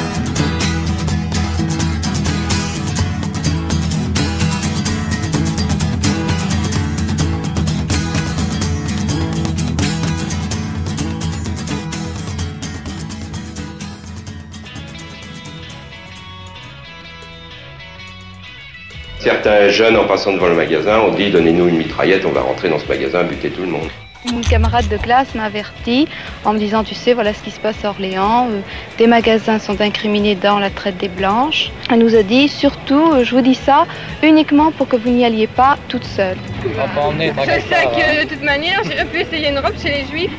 Certains 19.29 19.69
jeunes, 19.69 19.95
en 19.99 20.05
passant 20.07 20.33
devant 20.33 20.47
le 20.49 20.55
magasin, 20.55 21.01
ont 21.01 21.11
dit 21.13 21.29
Donnez-nous 21.31 21.69
une 21.69 21.77
mitraillette, 21.77 22.25
on 22.25 22.31
va 22.31 22.41
rentrer 22.41 22.71
dans 22.71 22.79
ce 22.79 22.87
magasin, 22.87 23.25
buter 23.25 23.51
tout 23.51 23.61
le 23.61 23.67
monde. 23.69 23.91
Une 24.33 24.41
camarade 24.41 24.89
de 24.89 24.97
classe 24.97 25.35
m'a 25.35 25.45
averti 25.45 26.09
en 26.47 26.55
me 26.55 26.59
disant, 26.59 26.83
tu 26.83 26.95
sais, 26.95 27.13
voilà 27.13 27.35
ce 27.35 27.43
qui 27.43 27.51
se 27.51 27.61
passe 27.61 27.85
à 27.85 27.91
Orléans. 27.91 28.49
euh, 28.51 28.61
Des 28.97 29.07
magasins 29.07 29.59
sont 29.59 29.83
incriminés 29.83 30.35
dans 30.35 30.59
la 30.59 30.71
traite 30.71 30.97
des 30.97 31.09
blanches. 31.09 31.71
Elle 31.91 31.99
nous 31.99 32.17
a 32.17 32.23
dit, 32.23 32.49
surtout, 32.49 33.13
euh, 33.13 33.23
je 33.23 33.35
vous 33.35 33.43
dis 33.43 33.55
ça 33.55 33.87
uniquement 34.23 34.73
pour 34.73 34.89
que 34.89 34.97
vous 34.97 35.11
n'y 35.11 35.27
alliez 35.27 35.47
pas 35.47 35.77
toute 35.89 36.05
seule. 36.05 36.39
Je 36.65 36.71
sais 36.71 37.85
que 37.85 38.25
de 38.25 38.29
toute 38.31 38.43
manière, 38.43 38.81
j'aurais 38.83 39.05
pu 39.05 39.21
essayer 39.21 39.51
une 39.51 39.59
robe 39.59 39.75
chez 39.81 39.91
les 39.91 40.05
juifs. 40.11 40.31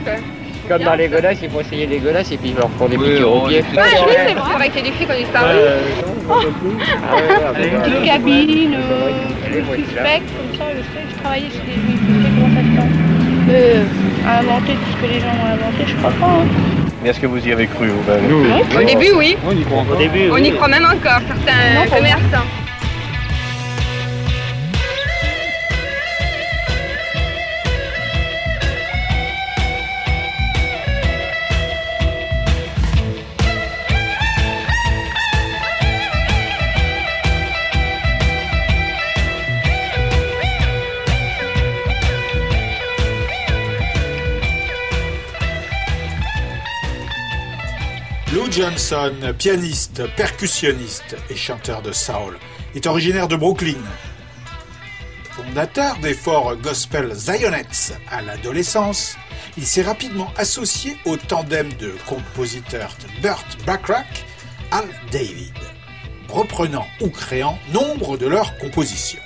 Comme 0.70 0.84
dans 0.84 0.93
les 0.95 1.07
godasses, 1.07 1.39
il 1.41 1.49
faut 1.49 1.61
essayer 1.61 1.88
les 1.88 1.97
godasses 1.97 2.32
et 2.32 2.38
puis 2.38 2.49
ils 2.49 2.55
leur 2.55 2.70
font 2.78 2.88
des 2.88 2.95
Oui, 2.95 3.09
piqûres 3.09 3.32
on 3.34 3.43
au 3.43 3.47
pied. 3.47 3.63
Ah, 3.76 3.82
oui, 4.07 4.13
c'est 4.28 4.34
vrai. 4.36 4.53
Avec 4.55 4.76
les 4.76 4.91
filles 4.91 5.07
qui 5.07 5.11
ont 5.11 5.17
disparu. 5.17 5.55
Une 6.70 7.82
petite 7.82 8.05
cabine, 8.05 8.76
suspect, 9.76 10.22
comme 10.22 10.57
ça, 10.57 10.65
je 10.72 10.82
sais, 10.82 11.05
je 11.09 11.15
travaillais 11.22 11.49
chez 11.49 11.65
les 11.67 11.74
juifs, 11.74 12.01
je 12.07 12.13
sais 12.24 12.30
comment 12.36 12.55
ça 12.55 12.61
se 12.61 12.76
passe. 12.78 12.95
Euh, 13.51 13.84
à 14.28 14.39
inventer 14.39 14.74
tout 14.74 14.91
ce 14.91 15.07
que 15.07 15.11
les 15.13 15.20
gens 15.20 15.34
ont 15.41 15.47
inventé, 15.47 15.84
je 15.88 15.95
crois 15.95 16.11
pas. 16.11 16.26
hein. 16.28 16.45
Mais 17.01 17.09
est-ce 17.09 17.20
que 17.20 17.26
vous 17.28 17.47
y 17.47 17.51
avez 17.51 17.65
cru 17.67 17.88
vous 17.88 18.78
Au 18.78 18.84
début, 18.84 19.11
oui. 19.15 19.38
On 19.47 19.51
y 19.51 19.63
croit. 19.63 19.86
Au 19.91 19.95
début, 19.95 20.30
On 20.32 20.38
y 20.38 20.51
croit 20.51 20.67
même 20.67 20.86
encore, 20.86 21.22
certains 21.28 21.95
commerçants. 21.95 22.45
Johnson, 48.70 49.34
pianiste, 49.36 50.03
percussionniste 50.15 51.17
et 51.32 51.36
chanteur 51.36 51.82
de 51.82 51.91
soul, 51.91 52.38
est 52.76 52.86
originaire 52.86 53.28
de 53.28 53.36
Brooklyn. 53.36 53.82
Fondateur 55.32 55.97
des 55.97 56.13
forts 56.13 56.55
gospel 56.55 57.11
Zionettes 57.15 57.97
à 58.11 58.22
l'adolescence, 58.22 59.15
il 59.57 59.65
s'est 59.65 59.82
rapidement 59.82 60.32
associé 60.38 60.97
au 61.05 61.17
tandem 61.17 61.74
de 61.80 61.95
compositeurs 62.05 62.95
Burt 63.24 63.57
Bacharach, 63.65 64.24
Al 64.70 64.86
David, 65.11 65.57
reprenant 66.28 66.86
ou 67.01 67.09
créant 67.09 67.57
nombre 67.74 68.17
de 68.17 68.28
leurs 68.28 68.55
compositions. 68.59 69.24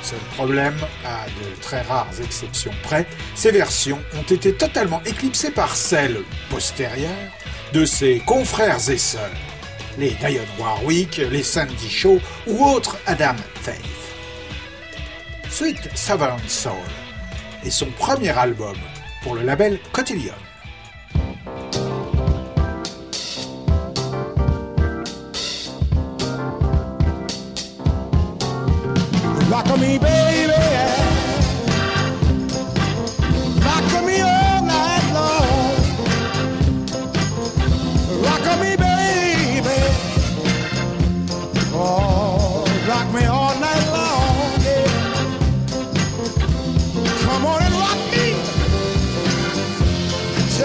Seul 0.00 0.20
problème, 0.36 0.78
à 1.04 1.26
de 1.26 1.60
très 1.60 1.82
rares 1.82 2.18
exceptions 2.24 2.72
près, 2.82 3.06
ces 3.34 3.50
versions 3.50 4.00
ont 4.18 4.32
été 4.32 4.54
totalement 4.54 5.02
éclipsées 5.04 5.50
par 5.50 5.76
celles 5.76 6.22
postérieures 6.48 7.10
de 7.76 7.84
ses 7.84 8.20
confrères 8.20 8.88
et 8.88 8.96
sœurs, 8.96 9.36
les 9.98 10.12
Dionne 10.12 10.46
Warwick, 10.58 11.18
les 11.18 11.42
Sandy 11.42 11.90
Shaw 11.90 12.18
ou 12.46 12.64
autres 12.64 12.96
Adam 13.04 13.36
Faith. 13.60 13.84
Sweet 15.50 15.90
Southern 15.94 16.40
Soul 16.48 16.72
est 17.66 17.70
son 17.70 17.90
premier 17.98 18.30
album 18.30 18.76
pour 19.22 19.34
le 19.34 19.42
label 19.42 19.78
Cotillion. 19.92 20.32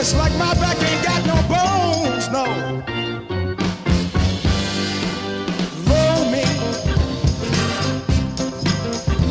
Just 0.01 0.17
like 0.17 0.35
my 0.35 0.51
back 0.55 0.81
ain't 0.81 1.05
got 1.05 1.23
no 1.27 1.35
bones, 1.47 2.27
no. 2.29 2.45
Roll 5.89 6.25
me 6.31 6.43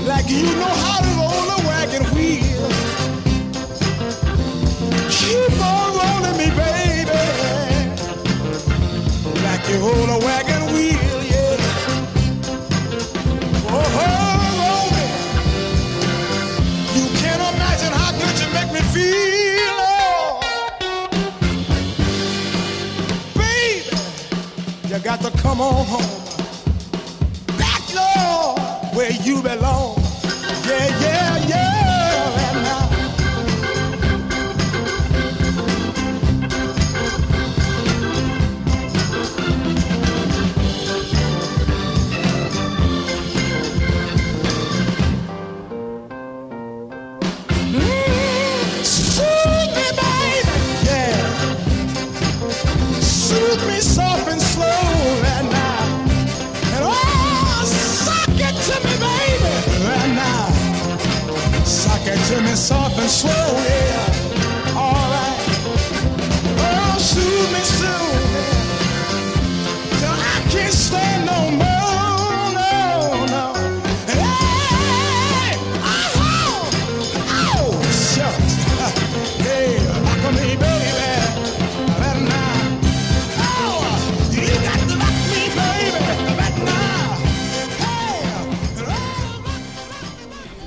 like 0.07 0.31
you 0.31 0.47
know 0.61 0.75
how 0.85 1.01
to 1.03 1.11
roll 1.19 1.49
a 1.57 1.61
wagon 1.67 2.05
wheel. 2.15 2.69
Keep 5.11 5.61
on 5.61 5.89
rolling 5.99 6.37
me, 6.39 6.49
baby, 6.55 7.27
like 9.43 9.69
you 9.69 9.79
roll 9.81 10.09
a 10.09 10.19
wagon 10.25 10.60
got 25.17 25.23
to 25.23 25.39
come 25.39 25.61
on 25.61 25.85
home. 25.87 27.57
Back, 27.59 27.83
Lord, 27.93 28.95
where 28.95 29.11
you 29.11 29.43
belong. 29.43 30.00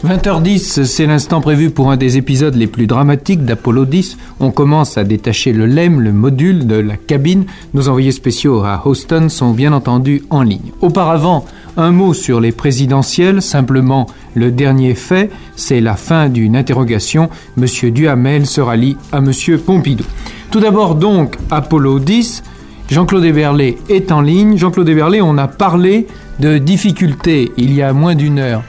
20h10, 0.04 0.84
c'est 0.84 1.06
l'instant 1.06 1.40
prévu 1.40 1.70
pour 1.70 1.90
un 1.90 1.96
des 1.96 2.18
épisodes 2.18 2.56
les 2.56 2.68
plus 2.68 2.88
dramatiques 2.88 3.46
d'Apollo 3.46 3.86
10. 3.86 4.18
On 4.42 4.52
commence 4.52 4.98
à 4.98 5.06
détacher 5.06 5.54
le 5.54 5.66
LEM, 5.66 6.02
le 6.02 6.12
module 6.12 6.68
de 6.68 6.76
la 6.76 6.98
cabine. 6.98 7.46
Nos 7.74 7.88
envoyés 7.88 8.12
spéciaux 8.12 8.64
à 8.66 8.82
Houston 8.86 9.30
sont 9.30 9.54
bien 9.54 9.72
entendu 9.72 10.24
en 10.30 10.42
ligne. 10.42 10.74
Auparavant, 10.82 11.46
un 11.78 11.92
mot 11.92 12.14
sur 12.14 12.42
les 12.42 12.52
présidentielles, 12.52 13.42
simplement 13.42 14.08
le 14.36 14.52
dernier 14.52 14.94
fait, 14.94 15.30
c'est 15.56 15.80
la 15.80 15.96
fin 15.96 16.28
d'une 16.28 16.58
interrogation. 16.58 17.30
Monsieur 17.56 17.90
Duhamel 17.90 18.46
se 18.46 18.60
rallie 18.60 18.98
à 19.14 19.22
Monsieur 19.22 19.58
Pompidou. 19.58 20.04
Tout 20.52 20.60
d'abord 20.60 20.96
donc, 20.96 21.38
Apollo 21.50 22.00
10. 22.00 22.44
Jean-Claude 22.90 23.24
Eberlé 23.24 23.78
est 23.88 24.12
en 24.12 24.20
ligne. 24.20 24.58
Jean-Claude 24.58 24.90
Eberlé, 24.90 25.22
on 25.22 25.38
a 25.38 25.48
parlé 25.48 26.08
de 26.42 26.58
difficultés 26.58 27.54
il 27.56 27.74
y 27.74 27.82
a 27.82 27.94
moins 27.94 28.16
d'une 28.16 28.40
heure. 28.40 28.64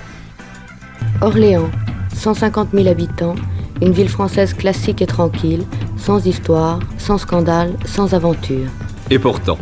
Orléans, 1.21 1.71
150 2.15 2.69
000 2.73 2.89
habitants, 2.89 3.35
une 3.83 3.93
ville 3.93 4.09
française 4.09 4.55
classique 4.55 5.03
et 5.03 5.07
tranquille, 5.07 5.65
sans 5.97 6.27
histoire, 6.27 6.79
sans 6.99 7.19
scandale, 7.19 7.73
sans 7.85 8.15
aventure. 8.15 8.69
Et 9.11 9.19
pourtant, 9.19 9.59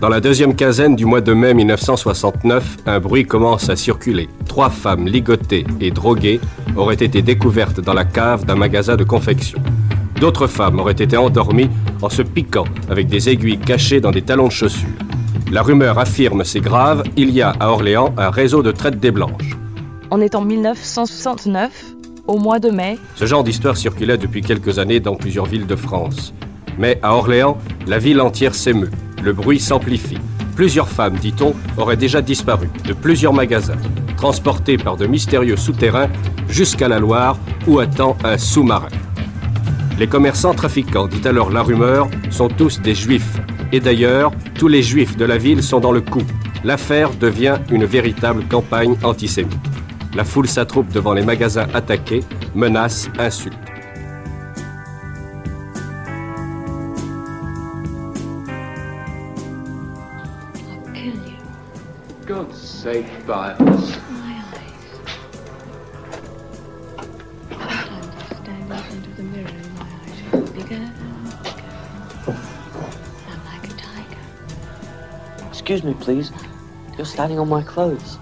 dans 0.00 0.08
la 0.08 0.20
deuxième 0.20 0.56
quinzaine 0.56 0.96
du 0.96 1.04
mois 1.04 1.20
de 1.20 1.34
mai 1.34 1.52
1969, 1.52 2.78
un 2.86 3.00
bruit 3.00 3.26
commence 3.26 3.68
à 3.68 3.76
circuler. 3.76 4.30
Trois 4.48 4.70
femmes 4.70 5.06
ligotées 5.06 5.66
et 5.80 5.90
droguées 5.90 6.40
auraient 6.74 6.94
été 6.94 7.20
découvertes 7.20 7.80
dans 7.80 7.92
la 7.92 8.06
cave 8.06 8.46
d'un 8.46 8.56
magasin 8.56 8.96
de 8.96 9.04
confection. 9.04 9.58
D'autres 10.18 10.46
femmes 10.46 10.78
auraient 10.78 10.92
été 10.92 11.18
endormies 11.18 11.68
en 12.00 12.08
se 12.08 12.22
piquant 12.22 12.64
avec 12.88 13.08
des 13.08 13.28
aiguilles 13.28 13.58
cachées 13.58 14.00
dans 14.00 14.10
des 14.10 14.22
talons 14.22 14.48
de 14.48 14.52
chaussures. 14.52 14.88
La 15.52 15.62
rumeur 15.62 15.98
affirme 15.98 16.44
c'est 16.44 16.60
grave, 16.60 17.02
il 17.16 17.30
y 17.30 17.42
a 17.42 17.50
à 17.60 17.68
Orléans 17.68 18.14
un 18.16 18.30
réseau 18.30 18.62
de 18.62 18.70
traite 18.70 19.00
des 19.00 19.10
blanches. 19.10 19.59
On 20.12 20.20
est 20.20 20.34
en 20.34 20.44
1969, 20.44 21.70
au 22.26 22.38
mois 22.38 22.58
de 22.58 22.70
mai. 22.70 22.98
Ce 23.14 23.26
genre 23.26 23.44
d'histoire 23.44 23.76
circulait 23.76 24.18
depuis 24.18 24.42
quelques 24.42 24.80
années 24.80 24.98
dans 24.98 25.14
plusieurs 25.14 25.46
villes 25.46 25.68
de 25.68 25.76
France. 25.76 26.34
Mais 26.78 26.98
à 27.02 27.14
Orléans, 27.14 27.58
la 27.86 27.98
ville 27.98 28.20
entière 28.20 28.56
s'émeut. 28.56 28.90
Le 29.22 29.32
bruit 29.32 29.60
s'amplifie. 29.60 30.18
Plusieurs 30.56 30.88
femmes, 30.88 31.14
dit-on, 31.14 31.54
auraient 31.76 31.96
déjà 31.96 32.22
disparu 32.22 32.68
de 32.86 32.92
plusieurs 32.92 33.32
magasins, 33.32 33.76
transportées 34.16 34.78
par 34.78 34.96
de 34.96 35.06
mystérieux 35.06 35.56
souterrains 35.56 36.08
jusqu'à 36.48 36.88
la 36.88 36.98
Loire 36.98 37.38
où 37.68 37.78
attend 37.78 38.16
un 38.24 38.36
sous-marin. 38.36 38.88
Les 39.96 40.08
commerçants 40.08 40.54
trafiquants, 40.54 41.06
dit 41.06 41.26
alors 41.28 41.50
la 41.50 41.62
rumeur, 41.62 42.08
sont 42.30 42.48
tous 42.48 42.80
des 42.80 42.96
juifs. 42.96 43.38
Et 43.70 43.78
d'ailleurs, 43.78 44.32
tous 44.58 44.66
les 44.66 44.82
juifs 44.82 45.16
de 45.16 45.24
la 45.24 45.38
ville 45.38 45.62
sont 45.62 45.78
dans 45.78 45.92
le 45.92 46.00
coup. 46.00 46.24
L'affaire 46.64 47.10
devient 47.14 47.58
une 47.70 47.84
véritable 47.84 48.42
campagne 48.48 48.96
antisémite. 49.04 49.54
La 50.14 50.24
foule 50.24 50.48
s'attroupe 50.48 50.88
devant 50.88 51.12
les 51.12 51.22
magasins 51.22 51.68
attaqués, 51.72 52.24
menaces, 52.54 53.08
insultes. 53.18 53.56
God's 62.26 62.56
sake, 62.56 63.06
Biles. 63.26 63.98
Excuse 75.48 75.84
me, 75.84 75.94
please. 75.94 76.32
You're 76.96 77.06
standing 77.06 77.38
on 77.38 77.48
my 77.48 77.62
clothes. 77.62 78.18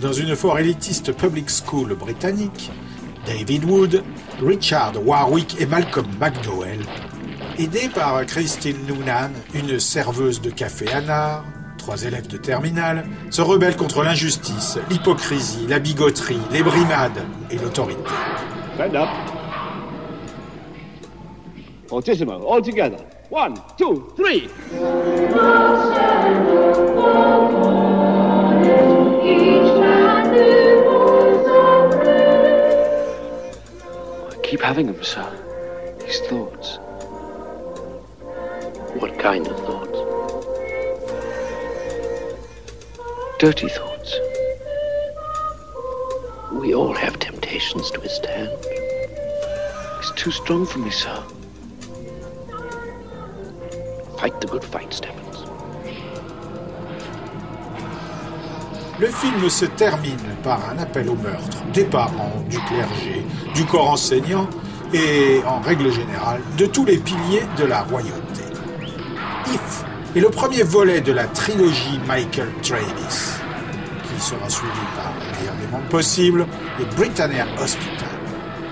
Dans 0.00 0.12
une 0.14 0.34
fort 0.34 0.58
élitiste 0.58 1.12
public 1.12 1.50
school 1.50 1.94
britannique, 1.94 2.70
David 3.26 3.64
Wood, 3.66 4.02
Richard 4.42 4.94
Warwick 5.04 5.60
et 5.60 5.66
Malcolm 5.66 6.06
McDowell, 6.18 6.80
aidés 7.58 7.90
par 7.94 8.24
Christine 8.24 8.78
Noonan, 8.88 9.30
une 9.54 9.78
serveuse 9.78 10.40
de 10.40 10.48
café 10.48 10.90
à 10.90 11.02
Nard, 11.02 11.44
trois 11.76 12.02
élèves 12.02 12.28
de 12.28 12.38
terminale, 12.38 13.06
se 13.28 13.42
rebellent 13.42 13.76
contre 13.76 14.02
l'injustice, 14.02 14.78
l'hypocrisie, 14.88 15.66
la 15.68 15.78
bigoterie, 15.78 16.40
les 16.50 16.62
brimades 16.62 17.22
et 17.50 17.58
l'autorité. 17.58 18.00
Stand 18.76 18.96
up. 18.96 19.08
Fortissimo, 21.88 22.50
all 22.50 22.62
together. 22.62 22.98
One, 23.30 23.54
two, 23.76 24.08
three. 24.16 24.48
I 34.30 34.36
keep 34.42 34.60
having 34.60 34.86
them, 34.86 35.02
sir. 35.02 35.28
These 36.00 36.20
thoughts. 36.20 36.78
What 39.00 39.18
kind 39.18 39.46
of 39.46 39.56
thoughts? 39.60 39.98
Dirty 43.38 43.68
thoughts. 43.68 44.18
We 46.52 46.74
all 46.74 46.94
have 46.94 47.18
temptations 47.18 47.90
to 47.92 48.00
withstand. 48.00 48.50
It's 49.98 50.10
too 50.12 50.30
strong 50.30 50.66
for 50.66 50.78
me, 50.78 50.90
sir. 50.90 51.22
Fight 54.18 54.40
the 54.40 54.48
good 54.50 54.64
fight, 54.64 54.92
Stebbins. 54.92 55.29
Le 59.00 59.06
film 59.06 59.48
se 59.48 59.64
termine 59.64 60.36
par 60.42 60.60
un 60.68 60.78
appel 60.78 61.08
au 61.08 61.14
meurtre 61.14 61.56
des 61.72 61.84
parents, 61.84 62.44
du 62.50 62.58
clergé, 62.58 63.24
du 63.54 63.64
corps 63.64 63.92
enseignant 63.92 64.46
et, 64.92 65.40
en 65.46 65.58
règle 65.60 65.90
générale, 65.90 66.42
de 66.58 66.66
tous 66.66 66.84
les 66.84 66.98
piliers 66.98 67.44
de 67.56 67.64
la 67.64 67.80
royauté. 67.80 68.42
If 69.46 69.84
est 70.14 70.20
le 70.20 70.28
premier 70.28 70.64
volet 70.64 71.00
de 71.00 71.12
la 71.12 71.24
trilogie 71.24 71.98
Michael 72.06 72.50
Travis, 72.62 73.40
qui 74.02 74.22
sera 74.22 74.50
suivi 74.50 74.72
par 74.94 75.14
Le 75.14 75.38
meilleur 75.38 75.54
des 75.54 75.72
mondes 75.72 75.88
possibles 75.88 76.46
et 76.78 76.84
Britannia 76.94 77.46
Hospital, 77.58 78.08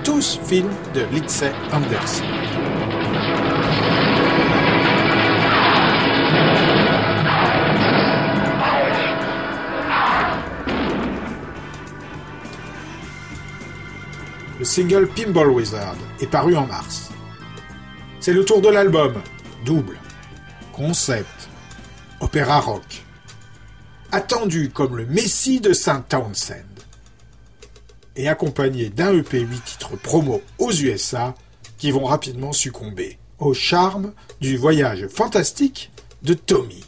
tous 0.04 0.38
films 0.44 0.74
de 0.92 1.04
Lindsay 1.10 1.52
Anderson. 1.72 2.24
Single 14.78 15.08
Pinball 15.08 15.50
Wizard 15.50 15.96
est 16.20 16.28
paru 16.28 16.54
en 16.54 16.64
mars. 16.64 17.10
C'est 18.20 18.32
le 18.32 18.44
tour 18.44 18.60
de 18.60 18.68
l'album, 18.68 19.20
double, 19.64 19.98
concept, 20.72 21.48
opéra 22.20 22.60
rock, 22.60 23.02
attendu 24.12 24.70
comme 24.70 24.96
le 24.96 25.04
messie 25.04 25.58
de 25.58 25.72
Saint 25.72 26.02
Townsend, 26.02 26.62
et 28.14 28.28
accompagné 28.28 28.88
d'un 28.88 29.18
EP 29.18 29.40
8 29.40 29.64
titres 29.64 29.96
promo 29.96 30.42
aux 30.58 30.70
USA 30.70 31.34
qui 31.76 31.90
vont 31.90 32.04
rapidement 32.04 32.52
succomber 32.52 33.18
au 33.40 33.54
charme 33.54 34.12
du 34.40 34.56
voyage 34.56 35.08
fantastique 35.08 35.90
de 36.22 36.34
Tommy. 36.34 36.87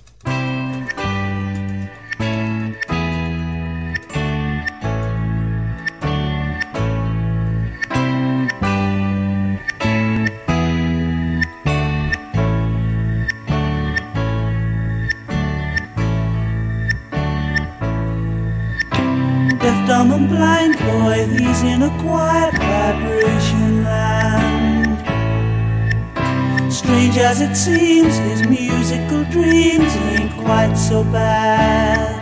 In 21.80 21.86
a 21.86 22.02
quiet 22.02 22.54
vibration 22.58 23.84
land. 23.84 24.98
Strange 26.70 27.16
as 27.16 27.40
it 27.40 27.54
seems, 27.56 28.16
his 28.18 28.46
musical 28.46 29.24
dreams 29.24 29.94
ain't 30.12 30.32
quite 30.44 30.74
so 30.74 31.02
bad. 31.04 32.19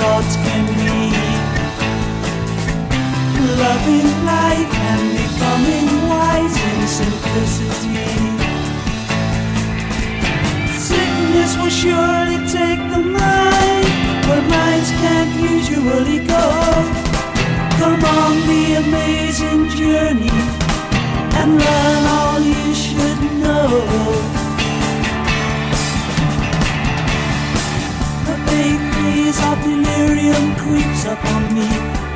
Thoughts 0.00 0.34
can 0.44 0.64
be. 0.80 0.96
Loving 3.64 4.10
life 4.34 4.72
and 4.90 5.04
becoming 5.20 5.88
wise 6.08 6.56
in 6.70 6.80
simplicity. 7.00 8.00
Sickness 10.88 11.52
will 11.60 11.74
surely 11.82 12.38
take 12.58 12.82
the 12.94 13.02
mind 13.20 13.88
where 14.26 14.44
minds 14.56 14.90
can't 15.02 15.32
usually 15.52 16.20
go. 16.34 16.46
Come 17.80 18.02
on 18.20 18.34
the 18.50 18.64
amazing 18.84 19.62
journey 19.80 20.40
and 21.38 21.48
learn 21.64 22.02
all 22.18 22.40
you 22.40 22.74
should 22.74 23.20
know. 23.42 24.39
Haze 29.20 29.40
of 29.50 29.58
delirium 29.62 30.54
creeps 30.56 31.04
upon 31.04 31.42
me. 31.54 31.68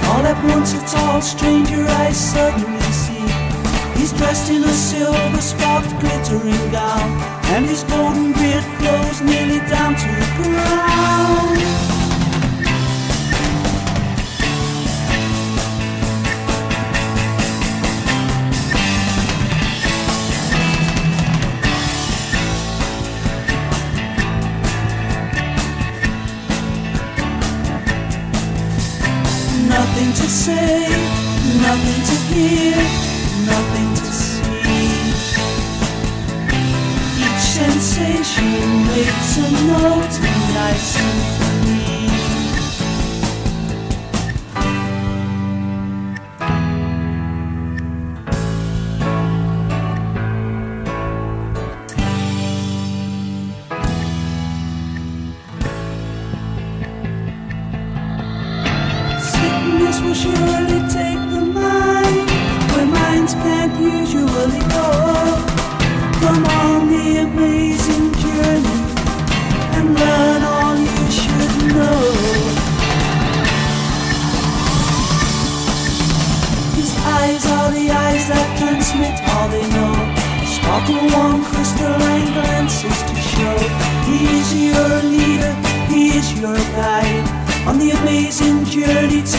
All 0.08 0.24
at 0.32 0.38
once 0.54 0.72
a 0.74 0.80
tall 0.92 1.20
stranger 1.20 1.84
I 2.04 2.12
suddenly 2.12 2.90
see. 3.04 3.26
He's 3.98 4.12
dressed 4.12 4.50
in 4.50 4.62
a 4.64 4.74
silver 4.90 5.40
spot 5.40 5.84
glittering 6.00 6.66
gown, 6.72 7.08
and 7.54 7.66
his 7.66 7.82
golden 7.84 8.32
beard 8.32 8.64
flows 8.78 9.20
nearly 9.20 9.60
down 9.68 9.92
to 10.02 10.08
the 10.20 10.28
ground. 10.38 11.93
Say, 30.44 30.88
nothing 31.66 32.02
to 32.10 32.16
hear, 32.34 32.76
nothing 33.46 33.90
to 33.94 34.12
see. 34.12 34.44
Each 37.24 37.44
sensation 37.60 38.84
makes 38.92 39.38
a 39.38 39.48
note 39.72 40.14
in 40.32 40.40
my 40.52 40.74
transmit 78.84 79.18
all 79.30 79.48
they 79.48 79.66
know. 79.70 79.94
Sparkle 80.44 81.00
warm 81.12 81.42
crystalline 81.44 82.32
glances 82.32 83.02
to 83.02 83.14
show. 83.16 83.56
He 84.04 84.18
is 84.38 84.48
your 84.54 85.02
leader, 85.02 85.54
he 85.88 86.18
is 86.18 86.38
your 86.38 86.56
guide. 86.76 87.24
On 87.66 87.78
the 87.78 87.90
amazing 87.92 88.64
journey 88.64 89.22
to 89.22 89.38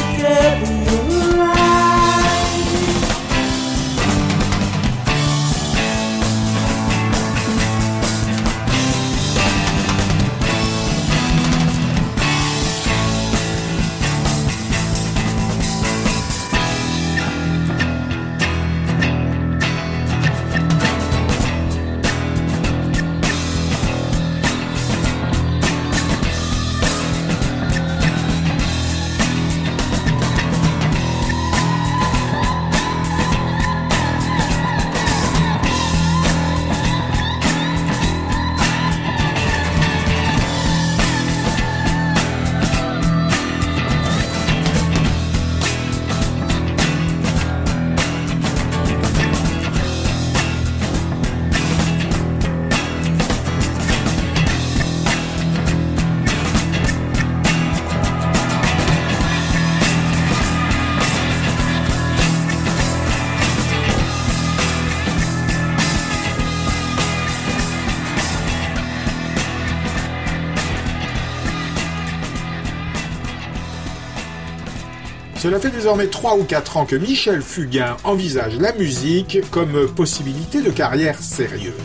Cela 75.45 75.59
fait 75.59 75.69
désormais 75.69 76.07
3 76.07 76.37
ou 76.37 76.43
4 76.43 76.77
ans 76.77 76.85
que 76.87 76.95
Michel 76.95 77.43
Fugain 77.43 77.97
envisage 78.03 78.57
la 78.57 78.73
musique 78.73 79.47
comme 79.51 79.87
possibilité 79.93 80.63
de 80.63 80.71
carrière 80.71 81.19
sérieuse. 81.19 81.75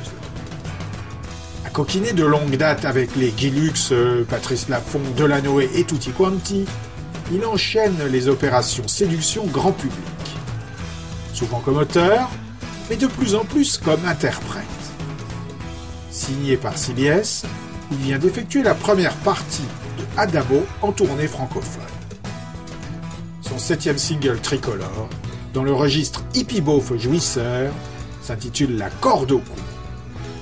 À 1.66 1.68
coquiner 1.68 2.14
de 2.14 2.24
longue 2.24 2.56
date 2.56 2.86
avec 2.86 3.14
les 3.16 3.28
Guy 3.28 3.50
Lux, 3.50 3.92
euh, 3.92 4.24
Patrice 4.24 4.70
Laffont, 4.70 5.02
Delanoë 5.14 5.68
et 5.74 5.84
Tutti 5.84 6.10
Quanti, 6.10 6.64
il 7.34 7.44
enchaîne 7.44 7.98
les 8.10 8.28
opérations 8.28 8.88
séduction 8.88 9.44
grand 9.44 9.72
public. 9.72 9.92
Souvent 11.34 11.60
comme 11.60 11.76
auteur, 11.76 12.30
mais 12.88 12.96
de 12.96 13.08
plus 13.08 13.34
en 13.34 13.44
plus 13.44 13.76
comme 13.76 14.06
interprète. 14.06 14.64
Signé 16.10 16.56
par 16.56 16.78
CBS, 16.78 17.42
il 17.92 17.98
vient 17.98 18.18
d'effectuer 18.18 18.62
la 18.62 18.74
première 18.74 19.16
partie 19.16 19.68
de 19.98 20.18
Adamo 20.18 20.64
en 20.80 20.92
tournée 20.92 21.28
francophone 21.28 21.99
septième 23.60 23.98
single 23.98 24.40
tricolore, 24.40 25.08
dans 25.52 25.62
le 25.62 25.72
registre 25.72 26.24
hippie-beauf 26.34 26.96
jouisseur, 26.96 27.72
s'intitule 28.22 28.76
La 28.76 28.88
corde 28.88 29.32
au 29.32 29.38
cou, 29.38 29.60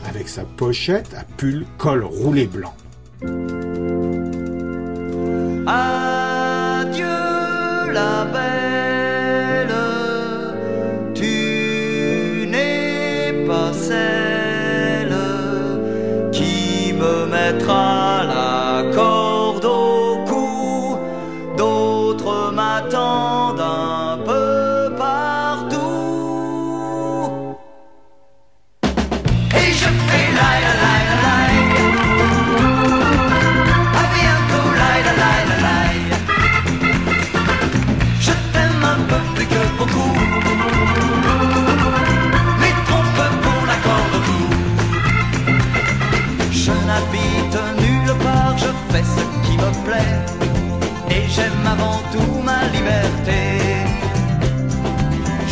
avec 0.08 0.28
sa 0.28 0.44
pochette 0.44 1.14
à 1.14 1.24
pull 1.36 1.66
col 1.76 2.04
roulé 2.04 2.46
blanc. 2.46 2.74
Adieu 5.66 7.04
la 7.92 8.24
belle, 8.32 9.74
tu 11.14 12.46
n'es 12.48 13.44
pas 13.46 13.72
celle. 13.72 14.17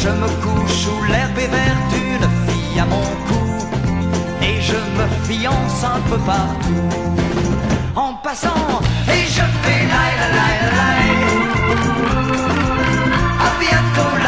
Je 0.06 0.12
me 0.12 0.28
couche 0.44 0.86
où 0.86 0.96
l'herbe 1.10 1.36
est 1.36 1.48
verte, 1.48 1.92
une 1.92 2.28
fille 2.46 2.78
à 2.78 2.86
mon 2.86 3.08
cou. 3.26 3.44
Et 4.40 4.60
je 4.60 4.78
me 4.98 5.06
fiance 5.28 5.82
un 5.82 6.00
peu 6.08 6.18
partout. 6.18 6.88
En 7.96 8.14
passant, 8.14 8.80
et 9.08 9.24
je 9.36 9.44
fais 9.62 9.82
la 9.92 10.04
la 10.20 10.28
la 10.38 10.48
la. 10.78 10.90
À 13.46 13.50
bientôt 13.58 14.14
la. 14.22 14.25